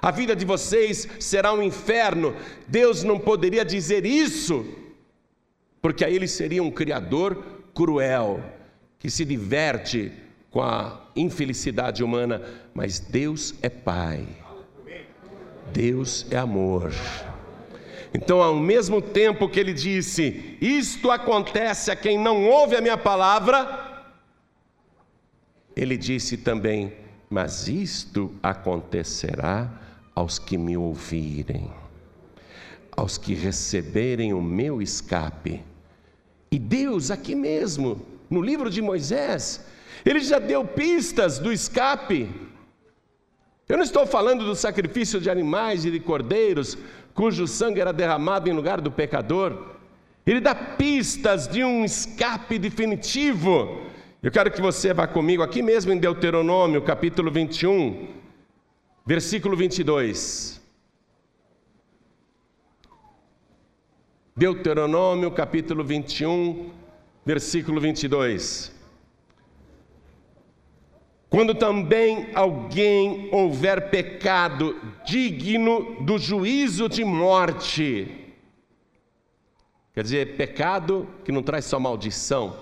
[0.00, 2.36] A vida de vocês será um inferno.
[2.68, 4.66] Deus não poderia dizer isso,
[5.80, 7.42] porque aí ele seria um criador
[7.74, 8.42] cruel,
[8.98, 10.12] que se diverte
[10.50, 14.26] com a infelicidade humana, mas Deus é Pai.
[15.72, 16.92] Deus é amor.
[18.12, 22.96] Então, ao mesmo tempo que ele disse: Isto acontece a quem não ouve a minha
[22.96, 24.10] palavra,
[25.76, 26.92] ele disse também:
[27.28, 29.70] Mas isto acontecerá
[30.14, 31.70] aos que me ouvirem,
[32.96, 35.62] aos que receberem o meu escape.
[36.50, 38.00] E Deus, aqui mesmo,
[38.30, 39.66] no livro de Moisés,
[40.04, 42.30] ele já deu pistas do escape.
[43.68, 46.78] Eu não estou falando do sacrifício de animais e de cordeiros,
[47.14, 49.74] cujo sangue era derramado em lugar do pecador.
[50.24, 53.86] Ele dá pistas de um escape definitivo
[54.26, 58.08] eu quero que você vá comigo aqui mesmo em Deuteronômio, capítulo 21,
[59.06, 60.60] versículo 22.
[64.34, 66.72] Deuteronômio, capítulo 21,
[67.24, 68.75] versículo 22.
[71.28, 78.06] Quando também alguém houver pecado digno do juízo de morte,
[79.92, 82.56] quer dizer, pecado que não traz só maldição,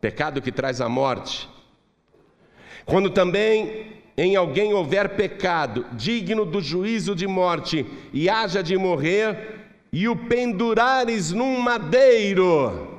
[0.00, 1.48] pecado que traz a morte.
[2.84, 9.58] Quando também em alguém houver pecado digno do juízo de morte e haja de morrer,
[9.92, 12.89] e o pendurares num madeiro,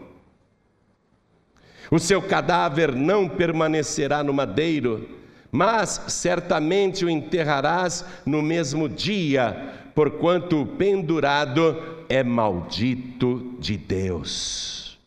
[1.91, 5.09] o seu cadáver não permanecerá no madeiro,
[5.51, 11.77] mas certamente o enterrarás no mesmo dia, porquanto o pendurado
[12.07, 14.97] é maldito de Deus.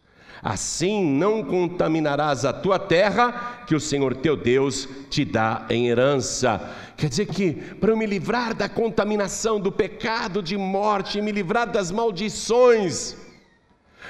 [0.43, 6.61] Assim não contaminarás a tua terra, que o Senhor teu Deus te dá em herança.
[6.99, 11.67] Quer dizer que para eu me livrar da contaminação, do pecado de morte, me livrar
[11.73, 13.17] das maldições,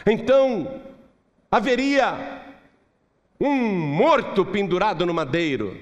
[0.04, 0.80] então
[1.48, 2.33] haveria
[3.40, 5.78] um morto pendurado no madeiro,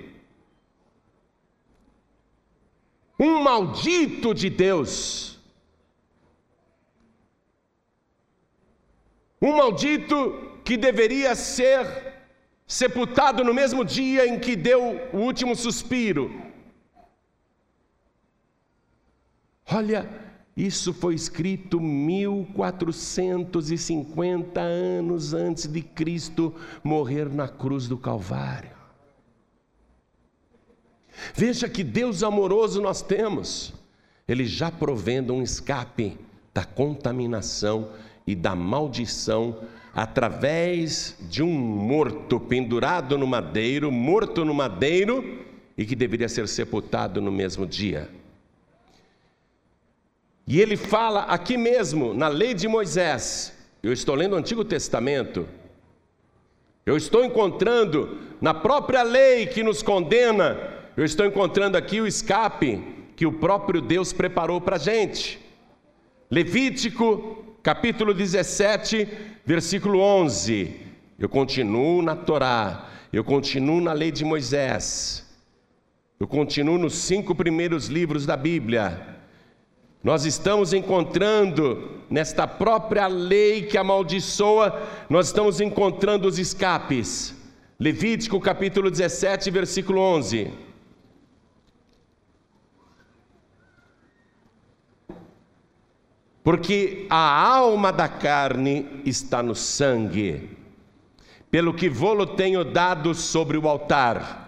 [3.19, 5.33] um maldito de Deus
[9.43, 10.17] Um maldito
[10.65, 11.85] que deveria ser
[12.65, 16.31] sepultado no mesmo dia em que deu o último suspiro.
[19.69, 20.09] Olha,
[20.57, 28.71] isso foi escrito 1450 anos antes de Cristo morrer na cruz do Calvário.
[31.35, 33.73] Veja que Deus amoroso nós temos,
[34.29, 36.19] Ele já provendo um escape
[36.53, 37.88] da contaminação
[38.27, 39.59] e da maldição
[39.95, 45.45] através de um morto pendurado no madeiro, morto no madeiro
[45.77, 48.22] e que deveria ser sepultado no mesmo dia.
[50.46, 55.46] E ele fala aqui mesmo, na lei de Moisés, eu estou lendo o Antigo Testamento,
[56.85, 60.59] eu estou encontrando na própria lei que nos condena,
[60.96, 62.83] eu estou encontrando aqui o escape
[63.14, 65.38] que o próprio Deus preparou para a gente.
[66.28, 69.07] Levítico capítulo 17,
[69.47, 70.74] versículo 11.
[71.18, 75.24] Eu continuo na Torá, eu continuo na lei de Moisés,
[76.18, 79.22] eu continuo nos cinco primeiros livros da Bíblia.
[80.03, 87.34] Nós estamos encontrando nesta própria lei que amaldiçoa, nós estamos encontrando os escapes.
[87.78, 90.50] Levítico capítulo 17, versículo 11.
[96.42, 100.50] Porque a alma da carne está no sangue,
[101.48, 104.40] pelo que vô-lo tenho dado sobre o altar.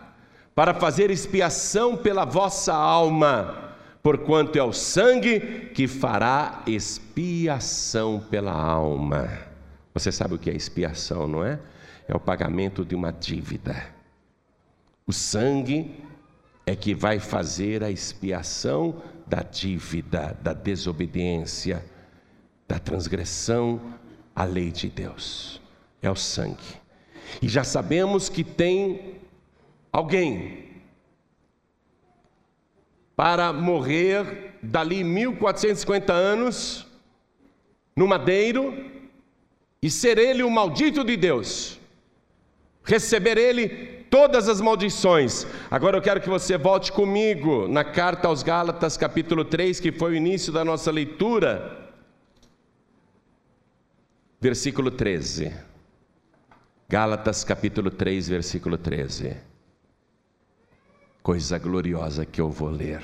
[0.54, 3.63] para fazer expiação pela vossa alma,
[4.04, 9.30] porquanto é o sangue que fará expiação pela alma.
[9.94, 11.58] Você sabe o que é expiação, não é?
[12.06, 13.86] É o pagamento de uma dívida.
[15.06, 16.04] O sangue
[16.66, 21.82] é que vai fazer a expiação da dívida, da desobediência,
[22.68, 23.80] da transgressão
[24.36, 25.62] à lei de Deus.
[26.02, 26.78] É o sangue.
[27.40, 29.16] E já sabemos que tem
[29.90, 30.63] alguém
[33.16, 36.86] para morrer dali 1450 anos
[37.96, 38.74] no madeiro
[39.80, 41.78] e ser ele o maldito de Deus,
[42.82, 43.68] receber ele
[44.10, 45.46] todas as maldições.
[45.70, 50.12] Agora eu quero que você volte comigo na carta aos Gálatas, capítulo 3, que foi
[50.12, 51.92] o início da nossa leitura,
[54.40, 55.52] versículo 13.
[56.88, 59.53] Gálatas, capítulo 3, versículo 13
[61.24, 63.00] coisa gloriosa que eu vou ler.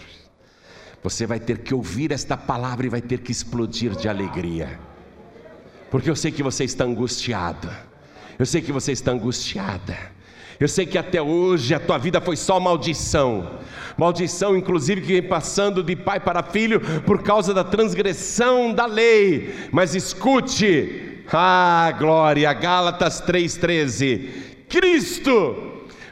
[1.03, 4.79] Você vai ter que ouvir esta palavra e vai ter que explodir de alegria,
[5.91, 7.71] porque eu sei que você está angustiado,
[8.39, 9.97] eu sei que você está angustiada.
[10.61, 13.59] Eu sei que até hoje a tua vida foi só maldição,
[13.97, 19.55] maldição inclusive que vem passando de pai para filho por causa da transgressão da lei.
[19.73, 24.29] Mas escute, ah, glória, Gálatas 3,13:
[24.68, 25.70] Cristo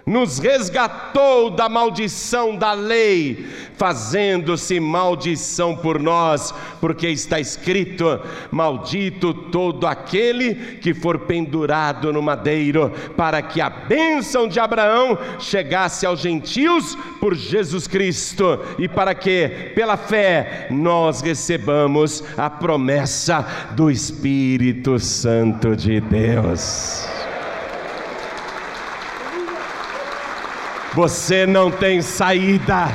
[0.08, 3.46] nos resgatou da maldição da lei,
[3.76, 8.18] fazendo-se maldição por nós, porque está escrito:
[8.50, 16.06] Maldito todo aquele que for pendurado no madeiro, para que a bênção de Abraão chegasse
[16.06, 23.90] aos gentios por Jesus Cristo, e para que, pela fé, nós recebamos a promessa do
[23.90, 27.06] Espírito Santo de Deus.
[30.94, 32.88] Você não tem saída.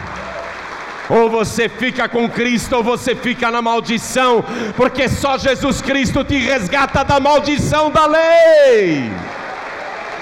[1.10, 4.44] Ou você fica com Cristo, ou você fica na maldição,
[4.76, 9.12] porque só Jesus Cristo te resgata da maldição da lei.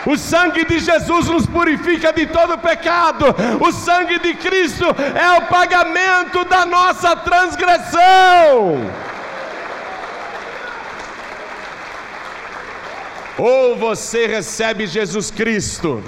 [0.06, 3.28] O sangue de Jesus nos purifica de todo pecado.
[3.60, 8.82] O sangue de Cristo é o pagamento da nossa transgressão.
[13.38, 16.04] Ou você recebe Jesus Cristo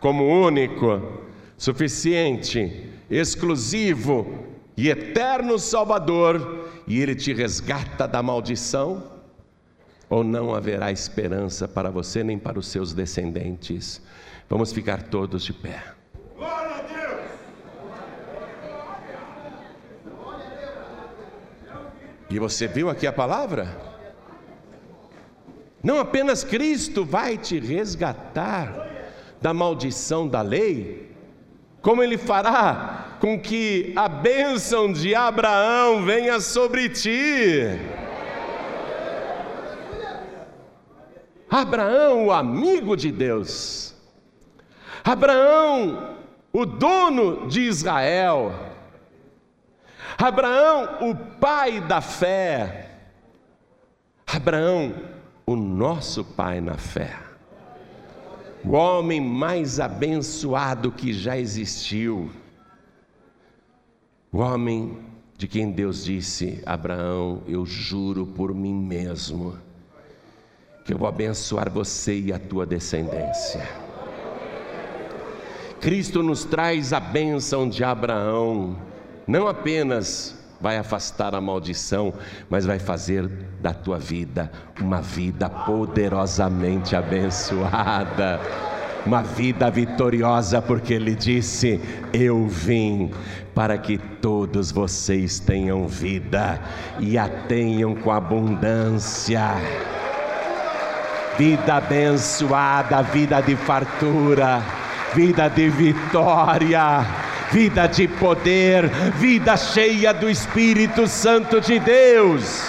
[0.00, 1.22] como único,
[1.56, 4.46] suficiente, exclusivo
[4.76, 9.12] e eterno Salvador, e Ele te resgata da maldição,
[10.08, 14.00] ou não haverá esperança para você nem para os seus descendentes.
[14.48, 15.82] Vamos ficar todos de pé.
[16.36, 17.30] Glória a Deus!
[22.30, 23.76] E você viu aqui a palavra?
[25.82, 28.87] Não apenas Cristo vai te resgatar,
[29.40, 31.12] da maldição da lei,
[31.80, 37.62] como ele fará com que a bênção de Abraão venha sobre ti.
[41.50, 43.94] Abraão, o amigo de Deus,
[45.02, 46.16] Abraão,
[46.52, 48.52] o dono de Israel,
[50.18, 52.90] Abraão, o pai da fé,
[54.26, 54.94] Abraão,
[55.46, 57.27] o nosso pai na fé
[58.68, 62.30] o homem mais abençoado que já existiu,
[64.30, 64.98] o homem
[65.38, 69.56] de quem Deus disse: Abraão, eu juro por mim mesmo,
[70.84, 73.66] que eu vou abençoar você e a tua descendência.
[75.80, 78.76] Cristo nos traz a bênção de Abraão,
[79.26, 82.12] não apenas vai afastar a maldição,
[82.48, 83.28] mas vai fazer
[83.60, 84.50] da tua vida
[84.80, 88.40] uma vida poderosamente abençoada,
[89.06, 91.80] uma vida vitoriosa, porque Ele disse:
[92.12, 93.10] Eu vim
[93.54, 96.60] para que todos vocês tenham vida
[96.98, 99.54] e a tenham com abundância.
[101.38, 104.60] Vida abençoada, vida de fartura,
[105.14, 112.68] vida de vitória vida de poder, vida cheia do Espírito Santo de Deus.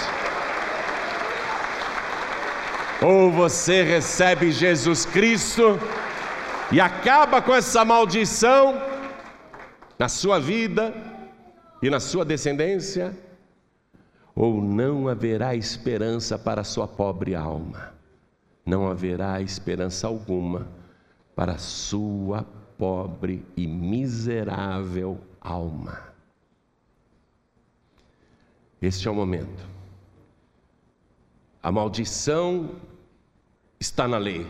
[3.02, 5.80] Ou você recebe Jesus Cristo
[6.72, 8.82] e acaba com essa maldição
[9.98, 10.94] na sua vida
[11.82, 13.18] e na sua descendência,
[14.36, 17.94] ou não haverá esperança para a sua pobre alma,
[18.66, 20.68] não haverá esperança alguma
[21.36, 22.46] para a sua
[22.80, 26.02] pobre e miserável alma.
[28.82, 29.68] Este é o momento.
[31.62, 32.78] A maldição
[33.78, 34.48] está na lei,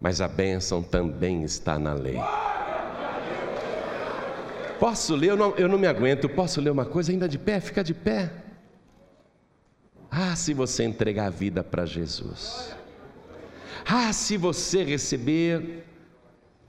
[0.00, 2.18] mas a bênção também está na lei.
[4.78, 5.30] Posso ler?
[5.30, 6.28] Eu não, eu não me aguento.
[6.28, 7.58] Posso ler uma coisa ainda de pé?
[7.58, 8.32] Fica de pé.
[10.08, 12.76] Ah, se você entregar a vida para Jesus.
[13.84, 15.84] Ah, se você receber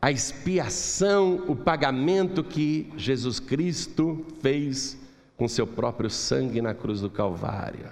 [0.03, 4.97] a expiação, o pagamento que Jesus Cristo fez
[5.37, 7.89] com seu próprio sangue na cruz do Calvário.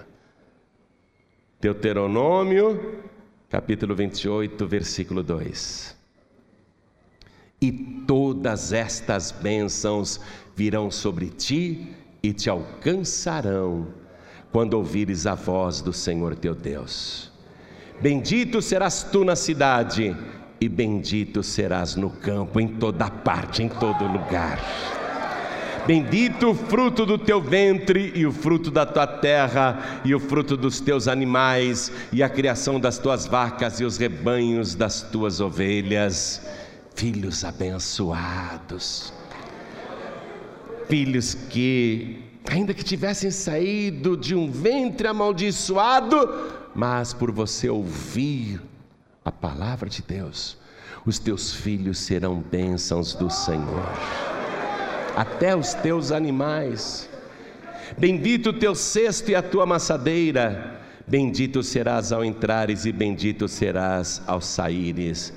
[1.58, 3.00] Deuteronômio,
[3.48, 5.96] capítulo 28, versículo 2.
[7.62, 7.72] E
[8.06, 10.20] todas estas bênçãos
[10.54, 13.86] virão sobre ti e te alcançarão
[14.52, 17.32] quando ouvires a voz do Senhor teu Deus.
[18.02, 20.14] Bendito serás tu na cidade,
[20.62, 24.60] e bendito serás no campo, em toda parte, em todo lugar.
[25.84, 30.56] Bendito o fruto do teu ventre, e o fruto da tua terra, e o fruto
[30.56, 36.40] dos teus animais, e a criação das tuas vacas, e os rebanhos das tuas ovelhas.
[36.94, 39.12] Filhos abençoados,
[40.88, 48.60] filhos que, ainda que tivessem saído de um ventre amaldiçoado, mas por você ouvir
[49.24, 50.56] a palavra de Deus,
[51.04, 53.88] os teus filhos serão bênçãos do Senhor
[55.16, 57.08] até os teus animais.
[57.98, 64.22] Bendito o teu cesto e a tua amassadeira, bendito serás ao entrares e bendito serás
[64.26, 65.32] ao saíres.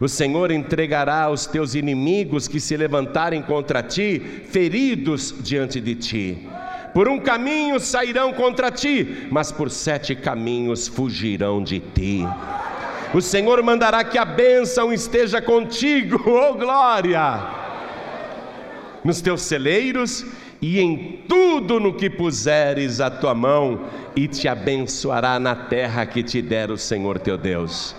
[0.00, 6.48] O Senhor entregará os teus inimigos que se levantarem contra ti, feridos diante de ti.
[6.94, 12.24] Por um caminho sairão contra ti, mas por sete caminhos fugirão de ti.
[13.14, 17.58] O Senhor mandará que a bênção esteja contigo, oh glória!
[19.04, 20.26] nos teus celeiros
[20.60, 23.80] e em tudo no que puseres a tua mão,
[24.16, 27.94] e te abençoará na terra que te der o Senhor teu Deus.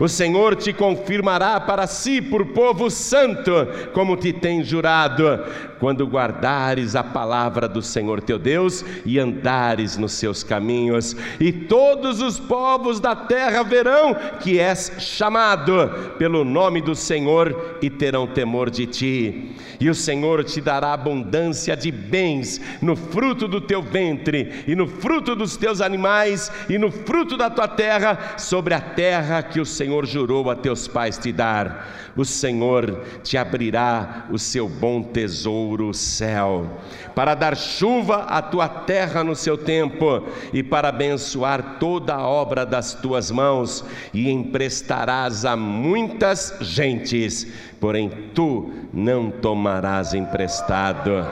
[0.00, 3.52] O Senhor te confirmará para si por povo santo,
[3.92, 5.44] como te tem jurado,
[5.78, 12.22] quando guardares a palavra do Senhor teu Deus e andares nos seus caminhos, e todos
[12.22, 18.70] os povos da terra verão que és chamado pelo nome do Senhor e terão temor
[18.70, 19.54] de ti.
[19.78, 24.86] E o Senhor te dará abundância de bens no fruto do teu ventre, e no
[24.86, 29.64] fruto dos teus animais, e no fruto da tua terra, sobre a terra que o
[29.64, 32.12] Senhor jurou a teus pais te dar.
[32.16, 36.66] O Senhor te abrirá o seu bom tesouro, o céu,
[37.14, 42.66] para dar chuva à tua terra no seu tempo, e para abençoar toda a obra
[42.66, 47.46] das tuas mãos, e emprestarás a muitas gentes
[47.80, 51.26] porém tu não tomarás emprestado.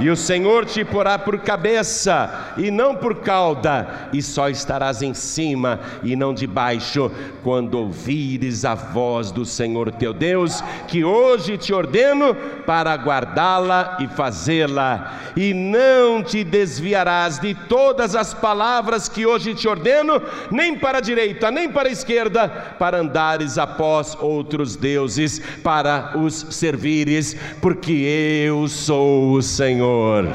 [0.00, 5.14] E o Senhor te porá por cabeça e não por cauda, e só estarás em
[5.14, 7.10] cima e não debaixo,
[7.44, 12.34] quando ouvires a voz do Senhor teu Deus, que hoje te ordeno
[12.66, 19.68] para guardá-la e fazê-la, e não te desviarás de todas as palavras que hoje te
[19.68, 20.20] ordeno,
[20.50, 26.46] nem para a direita, nem para a esquerda, para andares após outros deuses, para os
[26.50, 29.83] servires, porque eu sou o Senhor.
[29.84, 30.32] Senhor.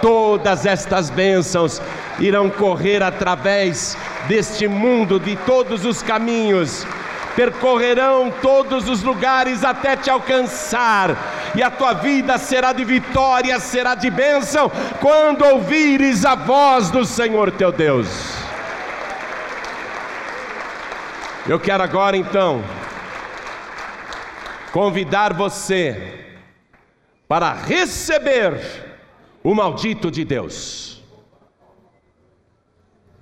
[0.00, 1.82] Todas estas bênçãos
[2.18, 3.96] irão correr através
[4.26, 6.86] deste mundo, de todos os caminhos,
[7.36, 11.14] percorrerão todos os lugares até te alcançar,
[11.54, 17.04] e a tua vida será de vitória, será de bênção, quando ouvires a voz do
[17.04, 18.08] Senhor teu Deus.
[21.46, 22.62] Eu quero agora então
[24.72, 26.19] convidar você
[27.30, 28.60] para receber
[29.40, 31.00] o maldito de Deus.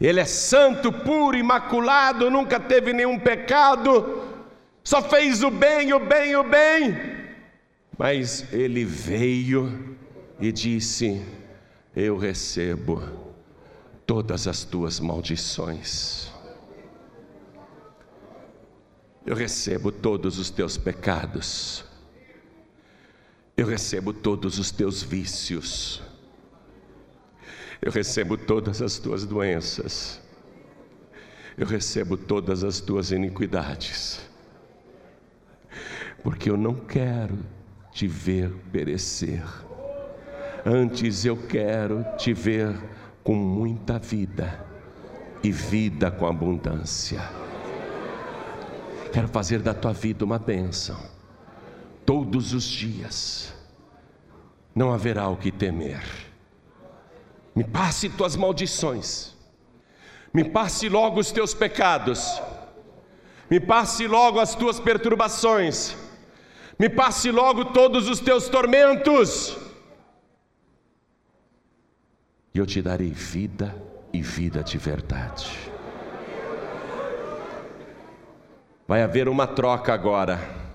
[0.01, 4.23] Ele é santo, puro, imaculado, nunca teve nenhum pecado,
[4.83, 6.97] só fez o bem, o bem, o bem.
[7.99, 9.99] Mas ele veio
[10.41, 11.23] e disse:
[11.95, 13.03] Eu recebo
[14.07, 16.33] todas as tuas maldições.
[19.27, 21.87] Eu recebo todos os teus pecados
[23.59, 26.01] eu recebo todos os teus vícios,
[27.83, 30.21] eu recebo todas as tuas doenças,
[31.57, 34.21] eu recebo todas as tuas iniquidades,
[36.23, 37.37] porque eu não quero
[37.91, 39.43] te ver perecer,
[40.65, 42.81] antes eu quero te ver
[43.25, 44.65] com muita vida
[45.43, 47.29] e vida com abundância.
[49.13, 51.18] Quero fazer da tua vida uma bênção
[52.09, 53.53] todos os dias,
[54.75, 56.03] não haverá o que temer.
[57.55, 59.37] Me passe tuas maldições,
[60.33, 62.41] me passe logo os teus pecados,
[63.51, 65.95] me passe logo as tuas perturbações,
[66.81, 69.59] Me passe logo todos os teus tormentos.
[72.55, 73.75] E eu te darei vida
[74.13, 75.59] e vida de verdade.
[78.87, 80.68] Vai haver uma troca agora.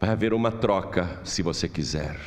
[0.00, 2.18] Vai haver uma troca, se você quiser.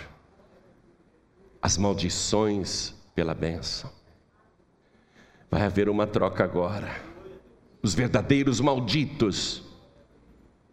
[1.61, 3.89] As maldições pela bênção.
[5.49, 7.01] Vai haver uma troca agora.
[7.81, 9.63] Os verdadeiros malditos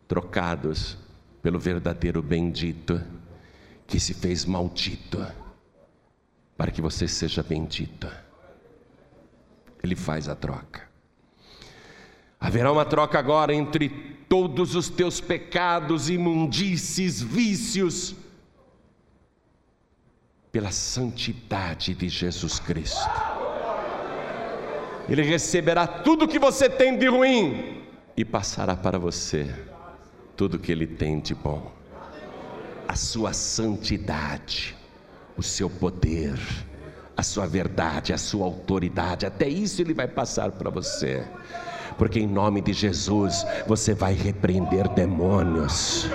[0.07, 0.97] trocados
[1.43, 3.01] pelo verdadeiro bendito
[3.87, 5.25] que se fez maldito
[6.57, 8.11] para que você seja bendito.
[9.83, 10.88] Ele faz a troca.
[12.41, 13.89] Haverá uma troca agora entre
[14.29, 18.15] todos os teus pecados, imundícies, vícios,
[20.53, 23.09] pela santidade de Jesus Cristo.
[25.09, 27.83] Ele receberá tudo que você tem de ruim
[28.17, 29.55] e passará para você
[30.37, 31.73] tudo que ele tem de bom.
[32.87, 34.77] A sua santidade,
[35.37, 36.39] o seu poder,
[37.17, 41.27] a sua verdade, a sua autoridade, até isso ele vai passar para você
[41.97, 46.11] porque em nome de Jesus você vai repreender demônios,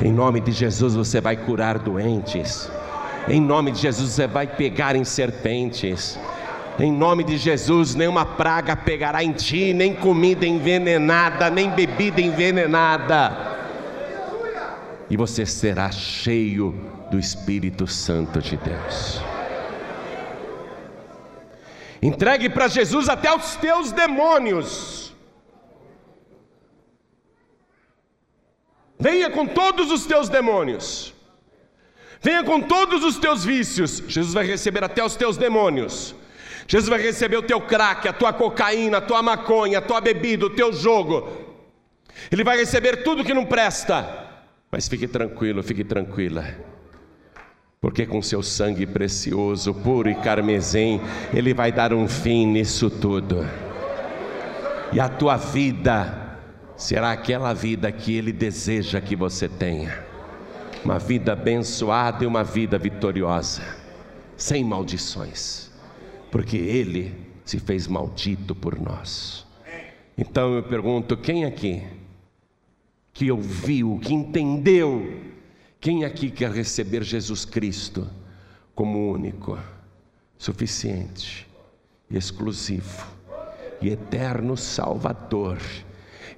[0.00, 2.70] em nome de Jesus você vai curar doentes,
[3.28, 6.18] em nome de Jesus você vai pegar em serpentes.
[6.80, 13.36] Em nome de Jesus, nenhuma praga pegará em ti, nem comida envenenada, nem bebida envenenada.
[15.10, 16.72] E você será cheio
[17.10, 19.20] do Espírito Santo de Deus.
[22.00, 25.12] Entregue para Jesus até os teus demônios.
[28.98, 31.14] Venha com todos os teus demônios.
[32.20, 34.02] Venha com todos os teus vícios.
[34.08, 36.14] Jesus vai receber até os teus demônios.
[36.66, 40.46] Jesus vai receber o teu crack, a tua cocaína, a tua maconha, a tua bebida,
[40.46, 41.46] o teu jogo.
[42.30, 44.26] Ele vai receber tudo que não presta.
[44.70, 46.44] Mas fique tranquilo, fique tranquila.
[47.80, 51.00] Porque com seu sangue precioso, puro e carmesim,
[51.32, 53.46] ele vai dar um fim nisso tudo.
[54.92, 56.28] E a tua vida
[56.78, 60.06] será aquela vida que Ele deseja que você tenha.
[60.84, 63.62] Uma vida abençoada e uma vida vitoriosa,
[64.36, 65.70] sem maldições,
[66.30, 67.14] porque Ele
[67.44, 69.44] se fez maldito por nós.
[70.16, 71.82] Então eu pergunto: quem aqui
[73.12, 75.20] que ouviu, que entendeu,
[75.80, 78.08] quem aqui quer receber Jesus Cristo
[78.74, 79.58] como único,
[80.36, 81.46] suficiente,
[82.10, 83.06] exclusivo
[83.80, 85.58] e eterno Salvador?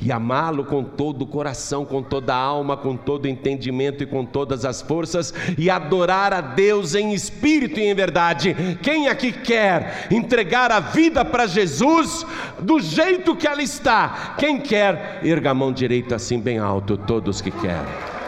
[0.00, 4.06] e amá-lo com todo o coração, com toda a alma, com todo o entendimento e
[4.06, 8.56] com todas as forças, e adorar a Deus em espírito e em verdade.
[8.82, 12.24] Quem aqui quer entregar a vida para Jesus
[12.58, 14.34] do jeito que ela está?
[14.38, 18.19] Quem quer, erga a mão direita assim bem alto, todos que querem.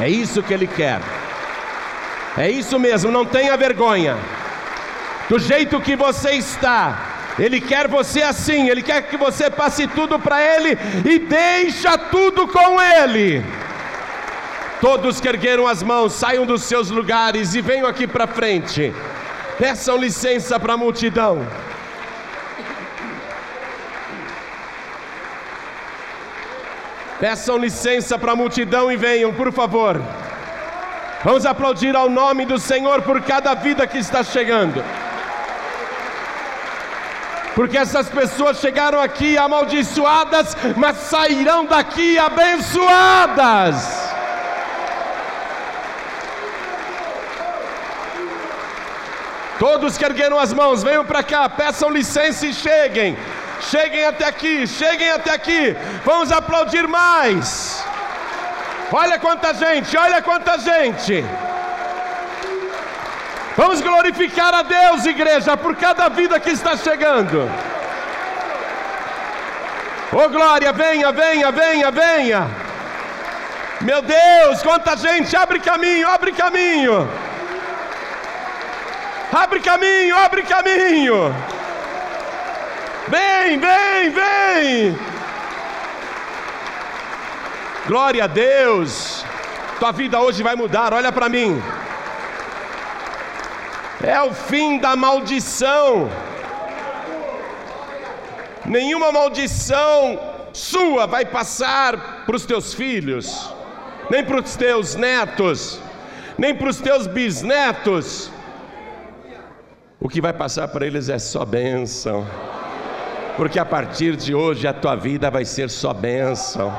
[0.00, 1.00] É isso que ele quer.
[2.36, 4.16] É isso mesmo, não tenha vergonha.
[5.28, 10.18] Do jeito que você está, ele quer você assim, Ele quer que você passe tudo
[10.18, 13.44] para Ele e deixa tudo com Ele.
[14.80, 18.94] Todos que ergueram as mãos, saiam dos seus lugares e venham aqui para frente.
[19.58, 21.44] Peçam licença para a multidão.
[27.20, 30.00] Peçam licença para a multidão e venham, por favor.
[31.22, 34.82] Vamos aplaudir ao nome do Senhor por cada vida que está chegando
[37.54, 44.04] porque essas pessoas chegaram aqui amaldiçoadas, mas sairão daqui abençoadas.
[49.58, 53.16] Todos que ergueram as mãos, venham para cá, peçam licença e cheguem.
[53.70, 55.76] Cheguem até aqui, cheguem até aqui.
[56.04, 57.84] Vamos aplaudir mais.
[58.92, 61.24] Olha quanta gente, olha quanta gente.
[63.56, 67.50] Vamos glorificar a Deus, igreja, por cada vida que está chegando.
[70.12, 72.50] Oh glória, venha, venha, venha, venha.
[73.80, 77.08] Meu Deus, quanta gente, abre caminho, abre caminho.
[79.32, 81.34] Abre caminho, abre caminho.
[83.08, 84.98] Vem, vem, vem.
[87.86, 89.24] Glória a Deus.
[89.78, 91.60] Tua vida hoje vai mudar, olha para mim
[94.06, 96.10] é o fim da maldição.
[98.66, 100.18] Nenhuma maldição
[100.52, 103.52] sua vai passar para os teus filhos,
[104.10, 105.80] nem para os teus netos,
[106.38, 108.30] nem para os teus bisnetos.
[110.00, 112.26] O que vai passar para eles é só bênção.
[113.36, 116.72] Porque a partir de hoje a tua vida vai ser só bênção.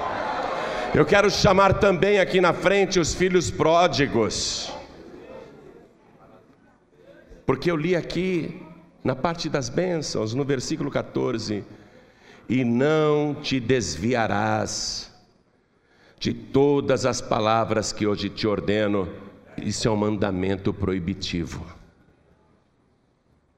[0.94, 4.72] Eu quero chamar também aqui na frente os filhos pródigos,
[7.46, 8.62] porque eu li aqui
[9.04, 11.66] na parte das bênçãos, no versículo 14:
[12.48, 15.14] E não te desviarás
[16.18, 19.10] de todas as palavras que hoje te ordeno,
[19.58, 21.66] isso é um mandamento proibitivo.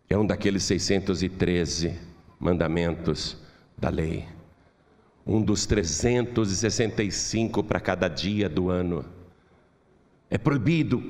[0.10, 3.38] É um daqueles 613 mandamentos
[3.78, 4.26] da lei.
[5.26, 9.04] Um dos 365 para cada dia do ano.
[10.30, 11.02] É proibido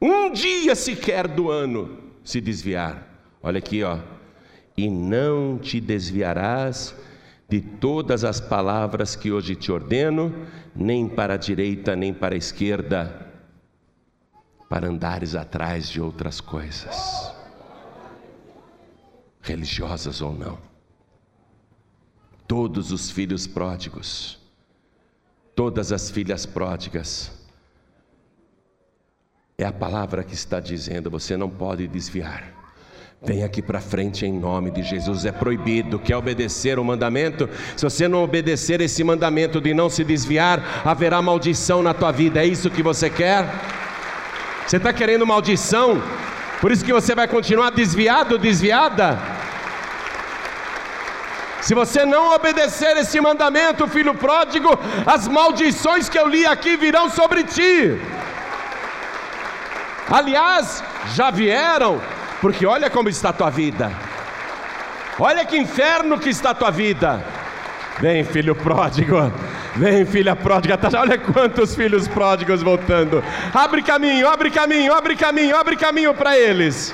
[0.00, 3.06] um dia sequer do ano se desviar.
[3.42, 3.98] Olha aqui, ó.
[4.76, 6.94] E não te desviarás
[7.48, 10.32] de todas as palavras que hoje te ordeno,
[10.74, 13.26] nem para a direita, nem para a esquerda,
[14.68, 17.34] para andares atrás de outras coisas,
[19.40, 20.58] religiosas ou não.
[22.46, 24.38] Todos os filhos pródigos,
[25.54, 27.30] todas as filhas pródigas,
[29.56, 32.60] é a palavra que está dizendo: você não pode desviar.
[33.22, 35.26] Vem aqui para frente em nome de Jesus.
[35.26, 35.98] É proibido.
[35.98, 37.48] Quer obedecer o mandamento?
[37.76, 42.40] Se você não obedecer esse mandamento de não se desviar, haverá maldição na tua vida.
[42.40, 43.44] É isso que você quer?
[44.66, 46.00] Você está querendo maldição?
[46.60, 49.18] Por isso que você vai continuar desviado, desviada?
[51.62, 57.08] Se você não obedecer esse mandamento, filho pródigo, as maldições que eu li aqui virão
[57.10, 58.00] sobre ti.
[60.10, 60.82] Aliás,
[61.14, 62.00] já vieram
[62.40, 63.92] porque olha como está a tua vida.
[65.18, 67.22] Olha que inferno que está a tua vida.
[68.00, 69.30] Vem, filho pródigo.
[69.76, 70.76] Vem, filha pródiga.
[70.76, 73.22] Tá, olha quantos filhos pródigos voltando.
[73.54, 76.92] Abre caminho, abre caminho, abre caminho, abre caminho para eles.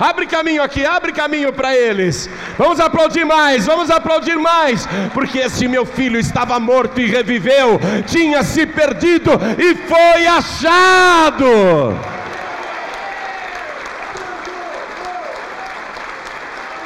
[0.00, 2.30] Abre caminho aqui, abre caminho para eles.
[2.56, 8.44] Vamos aplaudir mais, vamos aplaudir mais, porque esse meu filho estava morto e reviveu, tinha
[8.44, 11.98] se perdido e foi achado.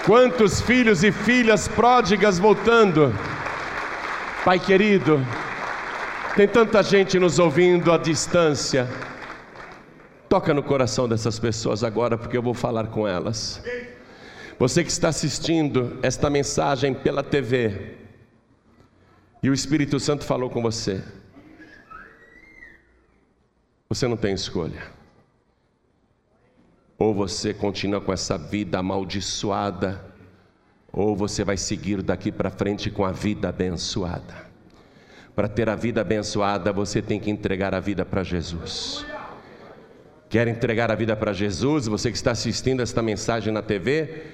[0.06, 3.14] Quantos filhos e filhas pródigas voltando.
[4.44, 5.20] Pai querido,
[6.34, 8.88] tem tanta gente nos ouvindo à distância.
[10.28, 13.62] Toca no coração dessas pessoas agora, porque eu vou falar com elas.
[14.58, 17.98] Você que está assistindo esta mensagem pela TV,
[19.40, 21.04] e o Espírito Santo falou com você,
[23.88, 24.90] você não tem escolha.
[26.98, 30.04] Ou você continua com essa vida amaldiçoada,
[30.92, 34.52] ou você vai seguir daqui para frente com a vida abençoada.
[35.34, 39.06] Para ter a vida abençoada, você tem que entregar a vida para Jesus.
[40.28, 41.86] Quer entregar a vida para Jesus?
[41.86, 44.24] Você que está assistindo esta mensagem na TV,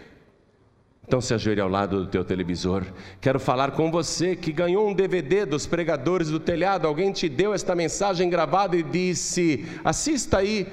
[1.07, 2.85] então se ajoelhe ao lado do teu televisor.
[3.21, 6.87] Quero falar com você que ganhou um DVD dos pregadores do telhado.
[6.87, 10.67] Alguém te deu esta mensagem gravada e disse: assista aí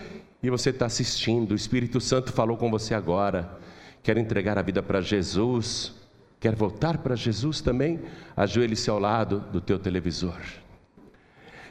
[0.43, 3.57] e você está assistindo, o Espírito Santo falou com você agora,
[4.05, 5.91] quer entregar a vida para Jesus,
[6.39, 7.99] quer voltar para Jesus também,
[8.37, 10.39] ajoelhe-se ao lado do teu televisor.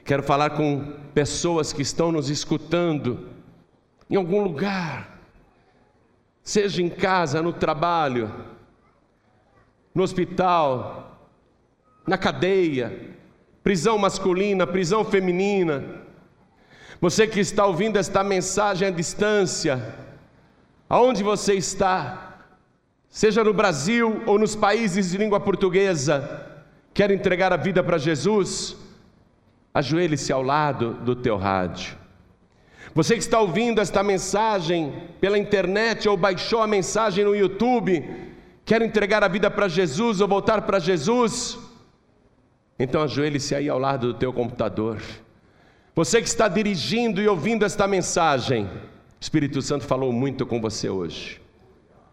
[0.04, 3.28] Quero falar com pessoas que estão nos escutando
[4.10, 5.20] em algum lugar,
[6.42, 8.28] seja em casa, no trabalho,
[9.94, 11.16] no hospital,
[12.04, 13.14] na cadeia,
[13.62, 16.02] prisão masculina, prisão feminina,
[17.00, 20.03] você que está ouvindo esta mensagem à distância,
[20.88, 22.38] aonde você está,
[23.08, 26.46] seja no Brasil ou nos países de língua portuguesa,
[26.92, 28.76] quer entregar a vida para Jesus?
[29.72, 31.96] Ajoelhe-se ao lado do teu rádio.
[32.94, 38.08] Você que está ouvindo esta mensagem pela internet ou baixou a mensagem no YouTube,
[38.64, 41.58] quer entregar a vida para Jesus ou voltar para Jesus?
[42.78, 45.02] Então ajoelhe-se aí ao lado do teu computador.
[45.94, 48.68] Você que está dirigindo e ouvindo esta mensagem,
[49.24, 51.40] Espírito Santo falou muito com você hoje.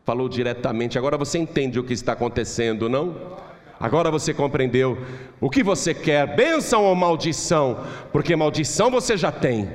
[0.05, 0.97] Falou diretamente.
[0.97, 3.35] Agora você entende o que está acontecendo, não?
[3.77, 4.97] Agora você compreendeu
[5.41, 7.85] o que você quer, bênção ou maldição?
[8.13, 9.69] Porque maldição você já tem.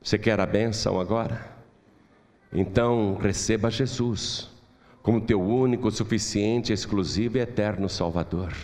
[0.00, 1.52] Você quer a bênção agora?
[2.50, 4.48] Então receba Jesus
[5.02, 8.54] como teu único, suficiente, exclusivo e eterno Salvador.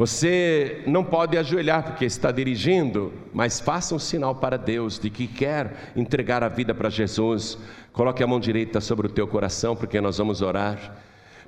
[0.00, 5.26] Você não pode ajoelhar porque está dirigindo, mas faça um sinal para Deus de que
[5.26, 7.58] quer entregar a vida para Jesus.
[7.92, 10.96] Coloque a mão direita sobre o teu coração, porque nós vamos orar.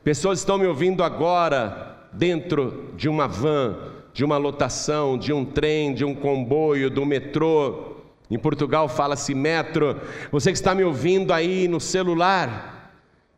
[0.05, 3.75] Pessoas estão me ouvindo agora dentro de uma van,
[4.13, 7.95] de uma lotação, de um trem, de um comboio, do metrô.
[8.31, 9.99] Em Portugal fala-se metro.
[10.31, 12.72] Você que está me ouvindo aí no celular,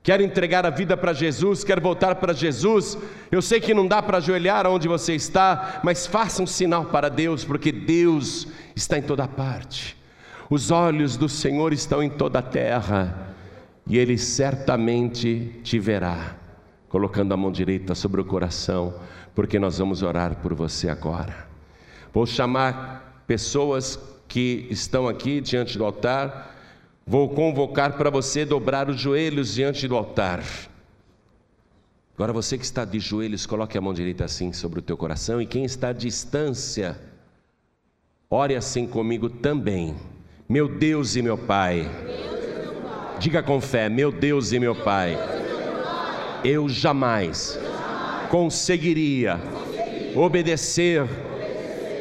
[0.05, 2.98] quer entregar a vida para Jesus, quer voltar para Jesus,
[3.32, 7.09] eu sei que não dá para ajoelhar onde você está, mas faça um sinal para
[7.09, 8.46] Deus, porque Deus
[8.76, 9.96] está em toda parte.
[10.50, 13.34] Os olhos do Senhor estão em toda a terra,
[13.86, 16.36] e Ele certamente te verá,
[16.86, 18.96] colocando a mão direita sobre o coração,
[19.34, 21.48] porque nós vamos orar por você agora.
[22.12, 23.98] Vou chamar pessoas
[24.28, 26.53] que estão aqui diante do altar
[27.07, 30.42] Vou convocar para você dobrar os joelhos diante do altar.
[32.14, 35.42] Agora você que está de joelhos, coloque a mão direita assim sobre o teu coração
[35.42, 36.98] e quem está à distância,
[38.30, 39.94] ore assim comigo também.
[40.48, 41.90] Meu Deus e meu Pai.
[43.18, 45.18] Diga com fé, meu Deus e meu Pai.
[46.42, 47.59] Eu jamais
[48.30, 49.38] conseguiria
[50.14, 51.07] obedecer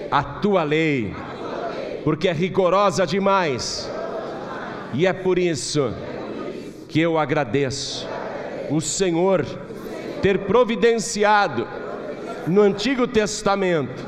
[0.09, 1.13] a tua lei,
[2.05, 3.91] porque é rigorosa demais
[4.93, 5.91] e é por isso
[6.87, 8.07] que eu agradeço
[8.69, 9.45] o Senhor
[10.21, 11.67] ter providenciado
[12.47, 14.05] no Antigo Testamento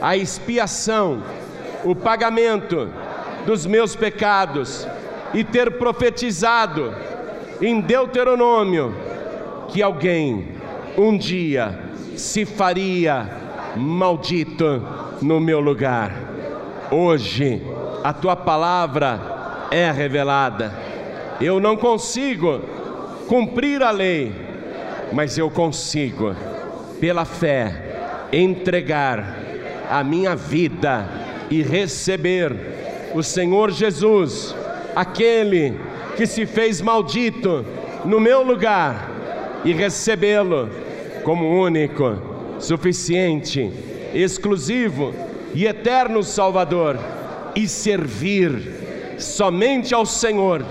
[0.00, 1.22] a expiação,
[1.84, 2.88] o pagamento
[3.44, 4.86] dos meus pecados
[5.34, 6.94] e ter profetizado
[7.60, 8.94] em Deuteronômio
[9.68, 10.48] que alguém
[10.96, 11.78] um dia
[12.16, 13.28] se faria
[13.76, 14.82] maldito
[15.20, 16.12] no meu lugar.
[16.90, 17.62] Hoje,
[18.02, 19.35] a tua palavra
[19.70, 20.72] é revelada.
[21.40, 22.60] Eu não consigo
[23.28, 24.32] cumprir a lei,
[25.12, 26.34] mas eu consigo,
[27.00, 29.38] pela fé, entregar
[29.90, 31.08] a minha vida
[31.50, 32.52] e receber
[33.14, 34.54] o Senhor Jesus,
[34.94, 35.74] aquele
[36.16, 37.64] que se fez maldito
[38.04, 39.10] no meu lugar,
[39.64, 40.70] e recebê-lo
[41.24, 42.16] como único,
[42.58, 43.72] suficiente,
[44.14, 45.12] exclusivo
[45.54, 46.98] e eterno Salvador,
[47.54, 48.85] e servir
[49.18, 50.64] somente ao Senhor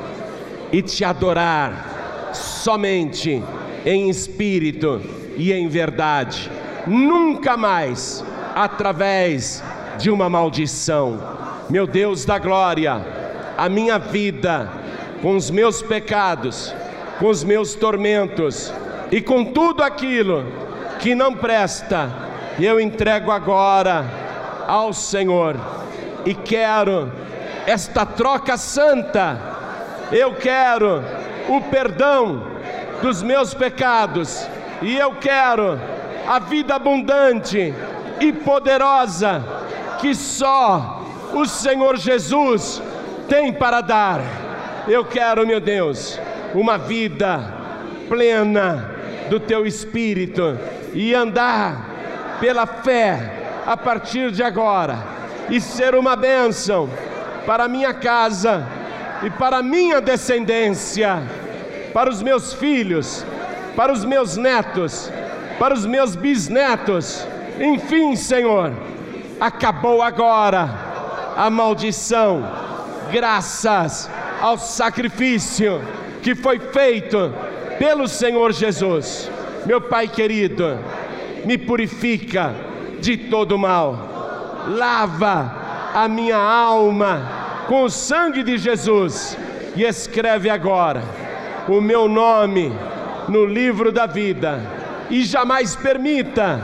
[0.71, 3.41] e te adorar somente
[3.85, 5.01] em espírito
[5.37, 6.49] e em verdade,
[6.87, 8.23] nunca mais
[8.55, 9.63] através
[9.97, 11.19] de uma maldição.
[11.69, 13.05] Meu Deus da glória,
[13.57, 14.69] a minha vida
[15.21, 16.73] com os meus pecados,
[17.19, 18.73] com os meus tormentos
[19.11, 20.45] e com tudo aquilo
[20.99, 22.09] que não presta,
[22.59, 24.05] eu entrego agora
[24.67, 25.55] ao Senhor
[26.25, 27.11] e quero
[27.65, 29.39] esta troca santa.
[30.11, 31.03] Eu quero
[31.49, 32.47] o perdão
[33.01, 34.47] dos meus pecados
[34.81, 35.79] e eu quero
[36.27, 37.73] a vida abundante
[38.19, 39.43] e poderosa
[39.99, 41.03] que só
[41.33, 42.81] o Senhor Jesus
[43.27, 44.21] tem para dar.
[44.87, 46.19] Eu quero, meu Deus,
[46.53, 47.53] uma vida
[48.07, 48.91] plena
[49.29, 50.57] do teu espírito
[50.93, 53.31] e andar pela fé
[53.65, 54.99] a partir de agora
[55.49, 56.89] e ser uma bênção
[57.45, 58.67] para minha casa
[59.23, 61.21] e para minha descendência,
[61.93, 63.25] para os meus filhos,
[63.75, 65.11] para os meus netos,
[65.59, 67.25] para os meus bisnetos.
[67.59, 68.73] Enfim, Senhor,
[69.39, 70.69] acabou agora
[71.37, 72.43] a maldição,
[73.11, 74.09] graças
[74.41, 75.81] ao sacrifício
[76.21, 77.33] que foi feito
[77.77, 79.29] pelo Senhor Jesus.
[79.65, 80.79] Meu Pai querido,
[81.45, 82.53] me purifica
[82.99, 85.64] de todo mal, lava
[85.95, 89.37] a minha alma com o sangue de Jesus
[89.77, 91.01] e escreve agora
[91.69, 92.69] o meu nome
[93.29, 94.59] no livro da vida
[95.09, 96.61] e jamais permita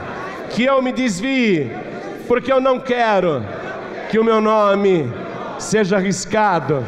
[0.50, 1.70] que eu me desvie,
[2.28, 3.42] porque eu não quero
[4.10, 5.10] que o meu nome
[5.58, 6.84] seja arriscado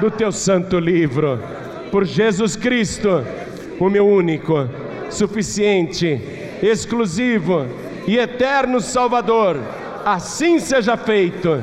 [0.00, 1.38] do teu santo livro.
[1.90, 3.22] Por Jesus Cristo,
[3.78, 4.66] o meu único,
[5.10, 6.18] suficiente,
[6.62, 7.66] exclusivo
[8.06, 9.60] e eterno Salvador.
[10.06, 11.62] Assim seja feito